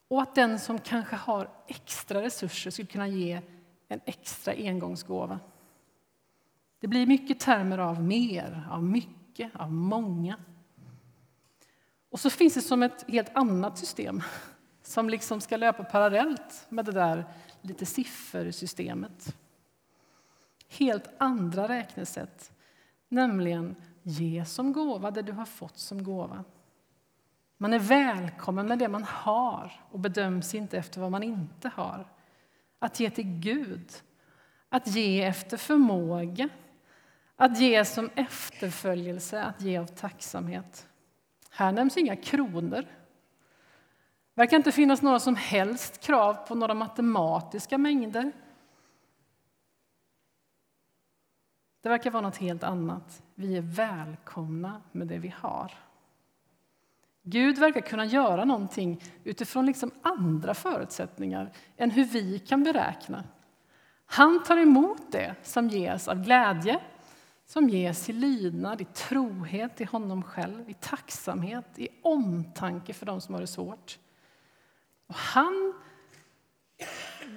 och 0.09 0.23
att 0.23 0.35
den 0.35 0.59
som 0.59 0.79
kanske 0.79 1.17
har 1.17 1.49
extra 1.67 2.23
resurser 2.23 2.71
skulle 2.71 2.89
kunna 2.89 3.09
ge 3.09 3.41
en 3.89 4.01
extra 4.05 4.53
engångsgåva. 4.53 5.41
Det 6.81 6.87
blir 6.87 7.07
mycket 7.07 7.41
termer 7.41 7.79
av 7.79 8.03
mer, 8.03 8.69
av 8.71 8.85
mycket, 8.85 9.51
av 9.57 9.73
många. 9.73 10.37
Och 12.11 12.21
så 12.21 12.31
finns 12.31 12.55
det 12.55 12.63
som 12.63 12.83
ett 12.83 13.05
helt 13.09 13.37
annat 13.37 13.79
system 13.79 14.23
som 14.83 15.11
liksom 15.11 15.41
ska 15.41 15.57
löpa 15.57 15.85
parallellt 15.85 16.67
med 16.69 16.85
det 16.85 16.93
där 16.93 17.25
lite 17.67 17.87
siffersystemet. 17.87 19.37
Helt 20.69 21.11
andra 21.19 21.69
räknesätt, 21.69 22.53
nämligen 23.09 23.77
ge 24.03 24.45
som 24.45 24.73
gåva 24.73 25.11
det 25.11 25.23
du 25.23 25.33
har 25.33 25.45
fått 25.45 25.79
som 25.79 26.05
gåva. 26.05 26.45
Man 27.59 27.75
är 27.75 27.79
välkommen 27.79 28.67
med 28.67 28.79
det 28.79 28.89
man 28.89 29.05
har 29.05 29.81
och 29.91 30.01
bedöms 30.01 30.55
inte 30.55 30.79
efter 30.79 31.01
vad 31.01 31.11
man 31.11 31.23
inte 31.23 31.69
har. 31.69 32.07
Att 32.79 33.01
ge 33.01 33.11
till 33.11 33.41
Gud, 33.41 33.91
att 34.69 34.87
ge 34.87 35.23
efter 35.23 35.57
förmåga, 35.57 36.49
att 37.37 37.61
ge 37.61 37.85
som 37.85 38.11
efterföljelse, 38.15 39.43
att 39.43 39.61
ge 39.61 39.79
av 39.79 39.87
tacksamhet. 39.87 40.89
Här 41.51 41.73
nämns 41.73 41.97
inga 41.97 42.17
kronor. 42.17 42.85
Det 44.37 44.43
verkar 44.43 44.57
inte 44.57 44.73
finnas 44.73 45.03
några 45.03 45.21
som 45.21 45.37
helst 45.37 46.01
krav 46.01 46.35
på 46.35 46.55
några 46.55 46.75
matematiska 46.75 47.79
mängder. 47.79 48.33
Det 51.81 51.89
verkar 51.89 52.11
vara 52.11 52.23
något 52.23 52.37
helt 52.37 52.63
annat. 52.63 53.23
Vi 53.35 53.57
är 53.57 53.63
välkomna 53.63 54.83
med 54.93 55.07
det 55.07 55.19
vi 55.19 55.35
har. 55.39 55.73
Gud 57.23 57.59
verkar 57.59 57.81
kunna 57.81 58.05
göra 58.05 58.45
någonting 58.45 59.03
utifrån 59.25 59.67
liksom 59.67 59.91
andra 60.03 60.55
förutsättningar 60.55 61.53
än 61.77 61.91
hur 61.91 62.05
vi 62.05 62.39
kan 62.39 62.63
beräkna. 62.63 63.25
Han 64.07 64.43
tar 64.43 64.57
emot 64.57 65.13
det 65.13 65.35
som 65.43 65.69
ges 65.69 66.09
av 66.09 66.25
glädje, 66.25 66.81
som 67.45 67.69
ges 67.69 68.09
i 68.09 68.13
lydnad, 68.13 68.81
i 68.81 68.85
trohet 68.85 69.77
till 69.77 69.89
honom 69.89 70.23
själv, 70.23 70.71
i 70.71 70.75
tacksamhet, 70.75 71.79
i 71.79 71.89
omtanke 72.03 72.95
för 72.95 73.07
dem 73.07 73.21
som 73.21 73.35
har 73.35 73.41
det 73.41 73.47
svårt. 73.47 73.99
Och 75.07 75.15
han 75.15 75.75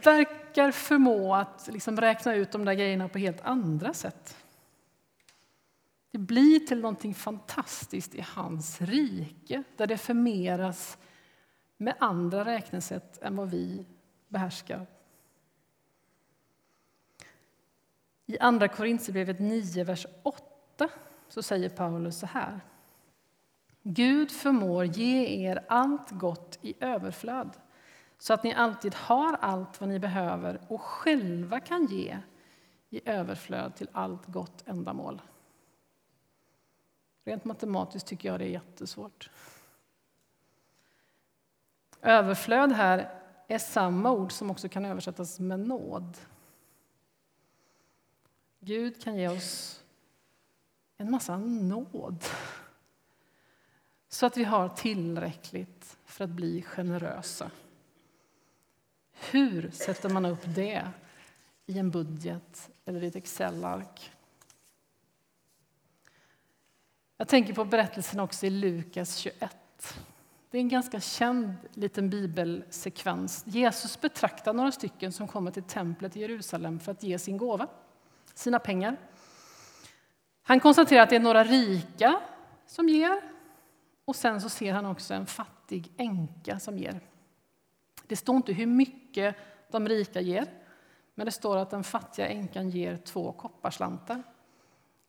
verkar 0.03 0.71
förmå 0.71 1.35
att 1.35 1.69
liksom 1.71 1.97
räkna 1.97 2.35
ut 2.35 2.51
de 2.51 2.65
där 2.65 2.73
grejerna 2.73 3.09
på 3.09 3.17
helt 3.17 3.41
andra 3.41 3.93
sätt. 3.93 4.37
Det 6.11 6.17
blir 6.17 6.59
till 6.59 6.79
någonting 6.79 7.13
fantastiskt 7.13 8.15
i 8.15 8.21
hans 8.21 8.81
rike 8.81 9.63
där 9.77 9.87
det 9.87 9.97
förmeras 9.97 10.97
med 11.77 11.95
andra 11.99 12.45
räknesätt 12.45 13.17
än 13.21 13.35
vad 13.35 13.49
vi 13.49 13.85
behärskar. 14.27 14.87
I 18.25 18.39
Andra 18.39 18.67
Korintierbrevet 18.67 19.39
9, 19.39 19.83
vers 19.83 20.05
8 20.23 20.89
så 21.27 21.43
säger 21.43 21.69
Paulus 21.69 22.19
så 22.19 22.25
här. 22.25 22.59
Gud 23.91 24.31
förmår 24.31 24.85
ge 24.85 25.45
er 25.47 25.65
allt 25.67 26.11
gott 26.11 26.59
i 26.61 26.73
överflöd 26.79 27.57
så 28.17 28.33
att 28.33 28.43
ni 28.43 28.53
alltid 28.53 28.95
har 28.95 29.33
allt 29.33 29.79
vad 29.79 29.89
ni 29.89 29.99
behöver 29.99 30.61
och 30.67 30.81
själva 30.81 31.59
kan 31.59 31.85
ge 31.85 32.17
i 32.89 33.09
överflöd 33.09 33.75
till 33.75 33.89
allt 33.91 34.25
gott 34.25 34.63
ändamål. 34.65 35.21
Rent 37.23 37.45
matematiskt 37.45 38.07
tycker 38.07 38.29
jag 38.29 38.39
det 38.39 38.45
är 38.45 38.49
jättesvårt. 38.49 39.29
Överflöd 42.01 42.71
här 42.71 43.21
är 43.47 43.57
samma 43.57 44.11
ord 44.11 44.31
som 44.31 44.51
också 44.51 44.69
kan 44.69 44.85
översättas 44.85 45.39
med 45.39 45.59
nåd. 45.59 46.17
Gud 48.59 49.03
kan 49.03 49.17
ge 49.17 49.27
oss 49.27 49.83
en 50.97 51.11
massa 51.11 51.37
nåd 51.37 52.23
så 54.09 54.25
att 54.25 54.37
vi 54.37 54.43
har 54.43 54.69
tillräckligt 54.69 55.97
för 56.05 56.23
att 56.23 56.29
bli 56.29 56.61
generösa. 56.61 57.51
Hur 59.31 59.71
sätter 59.71 60.09
man 60.09 60.25
upp 60.25 60.55
det 60.55 60.87
i 61.65 61.79
en 61.79 61.91
budget 61.91 62.69
eller 62.85 63.03
i 63.03 63.07
ett 63.07 63.15
Excel-ark? 63.15 64.11
Jag 67.17 67.27
tänker 67.27 67.53
på 67.53 67.65
berättelsen 67.65 68.19
också 68.19 68.45
i 68.45 68.49
Lukas 68.49 69.15
21. 69.15 69.57
Det 70.51 70.57
är 70.57 70.61
en 70.61 70.69
ganska 70.69 70.99
känd 70.99 71.53
liten 71.73 72.09
bibelsekvens. 72.09 73.43
Jesus 73.47 74.01
betraktar 74.01 74.53
några 74.53 74.71
stycken 74.71 75.11
som 75.11 75.27
kommer 75.27 75.51
till 75.51 75.63
templet 75.63 76.17
i 76.17 76.19
Jerusalem 76.19 76.79
för 76.79 76.91
att 76.91 77.03
ge 77.03 77.19
sin 77.19 77.37
gåva, 77.37 77.67
sina 78.33 78.59
pengar. 78.59 78.97
Han 80.43 80.59
konstaterar 80.59 81.03
att 81.03 81.09
det 81.09 81.15
är 81.15 81.19
några 81.19 81.43
rika 81.43 82.19
som 82.65 82.89
ger 82.89 83.38
och 84.09 84.15
sen 84.15 84.41
så 84.41 84.49
ser 84.49 84.73
han 84.73 84.85
också 84.85 85.13
en 85.13 85.25
fattig 85.25 85.91
änka 85.97 86.59
som 86.59 86.77
ger. 86.77 86.99
Det 88.07 88.15
står 88.15 88.35
inte 88.35 88.53
hur 88.53 88.65
mycket 88.65 89.35
de 89.71 89.87
rika 89.87 90.21
ger, 90.21 90.45
men 91.15 91.25
det 91.25 91.31
står 91.31 91.57
att 91.57 91.69
den 91.69 91.83
fattiga 91.83 92.27
änkan 92.27 92.69
ger 92.69 92.97
två 92.97 93.31
kopparslantar. 93.31 94.23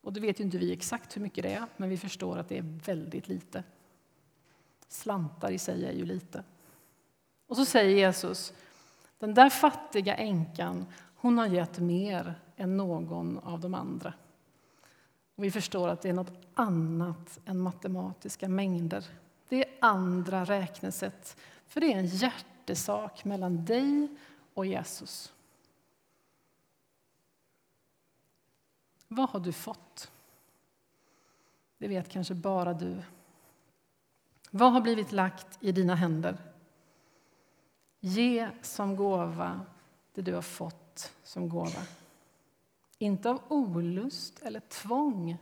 Och 0.00 0.12
det 0.12 0.20
vet 0.20 0.40
ju 0.40 0.44
inte 0.44 0.58
vi 0.58 0.72
exakt 0.72 1.16
hur 1.16 1.22
mycket 1.22 1.44
det 1.44 1.52
är, 1.52 1.66
men 1.76 1.88
vi 1.88 1.96
förstår 1.96 2.38
att 2.38 2.48
det 2.48 2.58
är 2.58 2.80
väldigt 2.86 3.28
lite. 3.28 3.64
Slantar 4.88 5.50
i 5.50 5.58
sig 5.58 5.86
är 5.86 5.92
ju 5.92 6.04
lite. 6.04 6.44
Och 7.46 7.56
så 7.56 7.64
säger 7.64 7.96
Jesus, 7.96 8.52
den 9.18 9.34
där 9.34 9.50
fattiga 9.50 10.14
änkan, 10.14 10.86
hon 11.14 11.38
har 11.38 11.46
gett 11.46 11.78
mer 11.78 12.34
än 12.56 12.76
någon 12.76 13.38
av 13.38 13.60
de 13.60 13.74
andra. 13.74 14.14
Och 15.40 15.44
vi 15.44 15.50
förstår 15.50 15.88
att 15.88 16.02
det 16.02 16.08
är 16.08 16.12
något 16.12 16.32
annat 16.54 17.40
än 17.44 17.58
matematiska 17.58 18.48
mängder. 18.48 19.04
Det 19.48 19.64
är 19.64 19.78
andra 19.80 20.44
räknesätt, 20.44 21.36
för 21.66 21.80
det 21.80 21.92
är 21.92 21.98
en 21.98 22.06
hjärtesak 22.06 23.24
mellan 23.24 23.64
dig 23.64 24.08
och 24.54 24.66
Jesus. 24.66 25.32
Vad 29.08 29.30
har 29.30 29.40
du 29.40 29.52
fått? 29.52 30.10
Det 31.78 31.88
vet 31.88 32.08
kanske 32.08 32.34
bara 32.34 32.74
du. 32.74 33.02
Vad 34.50 34.72
har 34.72 34.80
blivit 34.80 35.12
lagt 35.12 35.58
i 35.60 35.72
dina 35.72 35.94
händer? 35.94 36.36
Ge 38.00 38.48
som 38.62 38.96
gåva 38.96 39.60
det 40.14 40.22
du 40.22 40.34
har 40.34 40.42
fått 40.42 41.12
som 41.22 41.48
gåva. 41.48 41.82
Inte 43.02 43.30
av 43.30 43.42
olust 43.48 44.42
eller 44.42 44.60
tvång, 44.60 45.36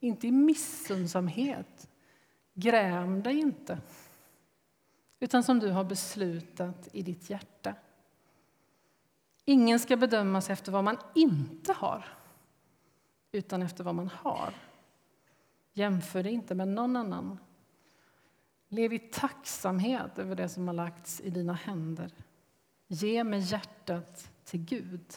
inte 0.00 0.26
i 0.26 0.32
missundsamhet. 0.32 1.88
Gräm 2.54 3.22
dig 3.22 3.38
inte, 3.38 3.80
utan 5.20 5.42
som 5.42 5.58
du 5.58 5.70
har 5.70 5.84
beslutat 5.84 6.88
i 6.92 7.02
ditt 7.02 7.30
hjärta. 7.30 7.74
Ingen 9.44 9.78
ska 9.78 9.96
bedömas 9.96 10.50
efter 10.50 10.72
vad 10.72 10.84
man 10.84 10.96
inte 11.14 11.72
har, 11.72 12.04
utan 13.32 13.62
efter 13.62 13.84
vad 13.84 13.94
man 13.94 14.08
har. 14.08 14.54
Jämför 15.72 16.22
dig 16.22 16.32
inte 16.32 16.54
med 16.54 16.68
någon 16.68 16.96
annan. 16.96 17.38
Lev 18.68 18.92
i 18.92 18.98
tacksamhet 18.98 20.18
över 20.18 20.36
det 20.36 20.48
som 20.48 20.68
har 20.68 20.74
lagts 20.74 21.20
i 21.20 21.30
dina 21.30 21.52
händer. 21.52 22.12
Ge 22.86 23.24
med 23.24 23.40
hjärtat 23.40 24.30
till 24.44 24.64
Gud. 24.64 25.14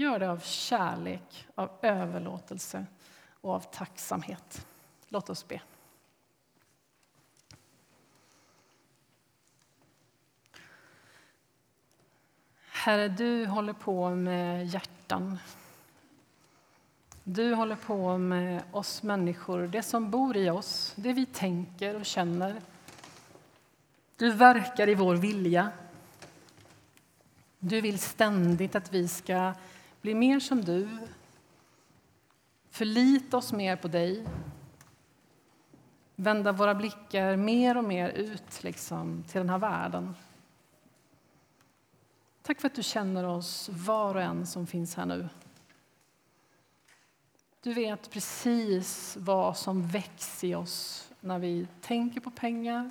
Gör 0.00 0.18
det 0.18 0.30
av 0.30 0.38
kärlek, 0.38 1.46
av 1.54 1.70
överlåtelse 1.82 2.86
och 3.40 3.54
av 3.54 3.60
tacksamhet. 3.60 4.66
Låt 5.08 5.30
oss 5.30 5.48
be. 5.48 5.60
Herre, 12.68 13.08
du 13.08 13.46
håller 13.46 13.72
på 13.72 14.10
med 14.10 14.66
hjärtan. 14.66 15.38
Du 17.24 17.54
håller 17.54 17.76
på 17.76 18.18
med 18.18 18.62
oss 18.72 19.02
människor, 19.02 19.66
det 19.66 19.82
som 19.82 20.10
bor 20.10 20.36
i 20.36 20.50
oss, 20.50 20.92
det 20.96 21.12
vi 21.12 21.26
tänker 21.26 21.96
och 21.96 22.06
känner. 22.06 22.62
Du 24.16 24.32
verkar 24.32 24.88
i 24.88 24.94
vår 24.94 25.16
vilja. 25.16 25.70
Du 27.58 27.80
vill 27.80 27.98
ständigt 27.98 28.74
att 28.74 28.92
vi 28.92 29.08
ska 29.08 29.54
bli 30.00 30.14
mer 30.14 30.40
som 30.40 30.64
du, 30.64 30.88
förlita 32.70 33.36
oss 33.36 33.52
mer 33.52 33.76
på 33.76 33.88
dig 33.88 34.26
vända 36.22 36.52
våra 36.52 36.74
blickar 36.74 37.36
mer 37.36 37.76
och 37.76 37.84
mer 37.84 38.08
ut 38.08 38.62
liksom, 38.62 39.24
till 39.28 39.38
den 39.38 39.50
här 39.50 39.58
världen. 39.58 40.14
Tack 42.42 42.60
för 42.60 42.66
att 42.66 42.74
du 42.74 42.82
känner 42.82 43.24
oss, 43.24 43.68
var 43.72 44.14
och 44.14 44.22
en 44.22 44.46
som 44.46 44.66
finns 44.66 44.94
här 44.94 45.06
nu. 45.06 45.28
Du 47.62 47.72
vet 47.72 48.10
precis 48.10 49.16
vad 49.20 49.56
som 49.56 49.88
väcks 49.88 50.44
i 50.44 50.54
oss 50.54 51.08
när 51.20 51.38
vi 51.38 51.66
tänker 51.80 52.20
på 52.20 52.30
pengar, 52.30 52.90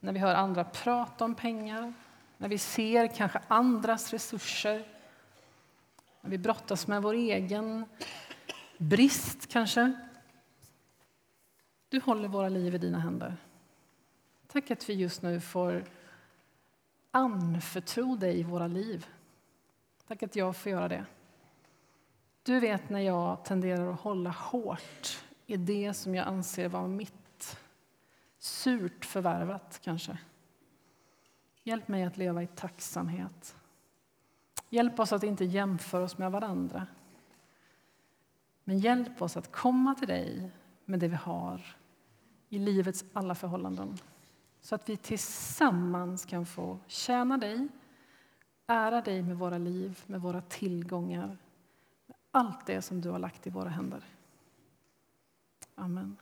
när 0.00 0.12
vi 0.12 0.18
hör 0.18 0.34
andra 0.34 0.64
prata 0.64 1.24
om 1.24 1.34
pengar, 1.34 1.92
när 2.38 2.48
vi 2.48 2.58
ser 2.58 3.06
kanske 3.06 3.40
andras 3.48 4.10
resurser, 4.10 4.86
vi 6.22 6.38
brottas 6.38 6.86
med 6.86 7.02
vår 7.02 7.14
egen 7.14 7.84
brist 8.78 9.48
kanske. 9.48 9.92
Du 11.88 12.00
håller 12.00 12.28
våra 12.28 12.48
liv 12.48 12.74
i 12.74 12.78
dina 12.78 12.98
händer. 12.98 13.36
Tack 14.46 14.70
att 14.70 14.88
vi 14.88 14.94
just 14.94 15.22
nu 15.22 15.40
får 15.40 15.84
anförtro 17.10 18.16
dig 18.16 18.42
våra 18.42 18.66
liv. 18.66 19.06
Tack 20.06 20.22
att 20.22 20.36
jag 20.36 20.56
får 20.56 20.72
göra 20.72 20.88
det. 20.88 21.06
Du 22.42 22.60
vet 22.60 22.90
när 22.90 23.00
jag 23.00 23.44
tenderar 23.44 23.92
att 23.92 24.00
hålla 24.00 24.30
hårt 24.30 25.24
i 25.46 25.56
det 25.56 25.94
som 25.94 26.14
jag 26.14 26.26
anser 26.26 26.68
vara 26.68 26.86
mitt. 26.86 27.58
Surt 28.38 29.04
förvärvat, 29.04 29.80
kanske. 29.82 30.18
Hjälp 31.62 31.88
mig 31.88 32.04
att 32.04 32.16
leva 32.16 32.42
i 32.42 32.46
tacksamhet. 32.46 33.56
Hjälp 34.72 35.00
oss 35.00 35.12
att 35.12 35.22
inte 35.22 35.44
jämföra 35.44 36.04
oss 36.04 36.18
med 36.18 36.32
varandra. 36.32 36.86
Men 38.64 38.78
hjälp 38.78 39.22
oss 39.22 39.36
att 39.36 39.52
komma 39.52 39.94
till 39.94 40.08
dig 40.08 40.50
med 40.84 41.00
det 41.00 41.08
vi 41.08 41.14
har 41.14 41.76
i 42.48 42.58
livets 42.58 43.04
alla 43.12 43.34
förhållanden 43.34 43.98
så 44.60 44.74
att 44.74 44.88
vi 44.88 44.96
tillsammans 44.96 46.24
kan 46.24 46.46
få 46.46 46.78
tjäna 46.86 47.38
dig, 47.38 47.68
ära 48.66 49.00
dig 49.00 49.22
med 49.22 49.38
våra 49.38 49.58
liv, 49.58 50.00
med 50.06 50.20
våra 50.20 50.40
tillgångar 50.40 51.38
med 52.06 52.16
allt 52.30 52.66
det 52.66 52.82
som 52.82 53.00
du 53.00 53.10
har 53.10 53.18
lagt 53.18 53.46
i 53.46 53.50
våra 53.50 53.68
händer. 53.68 54.04
Amen. 55.74 56.16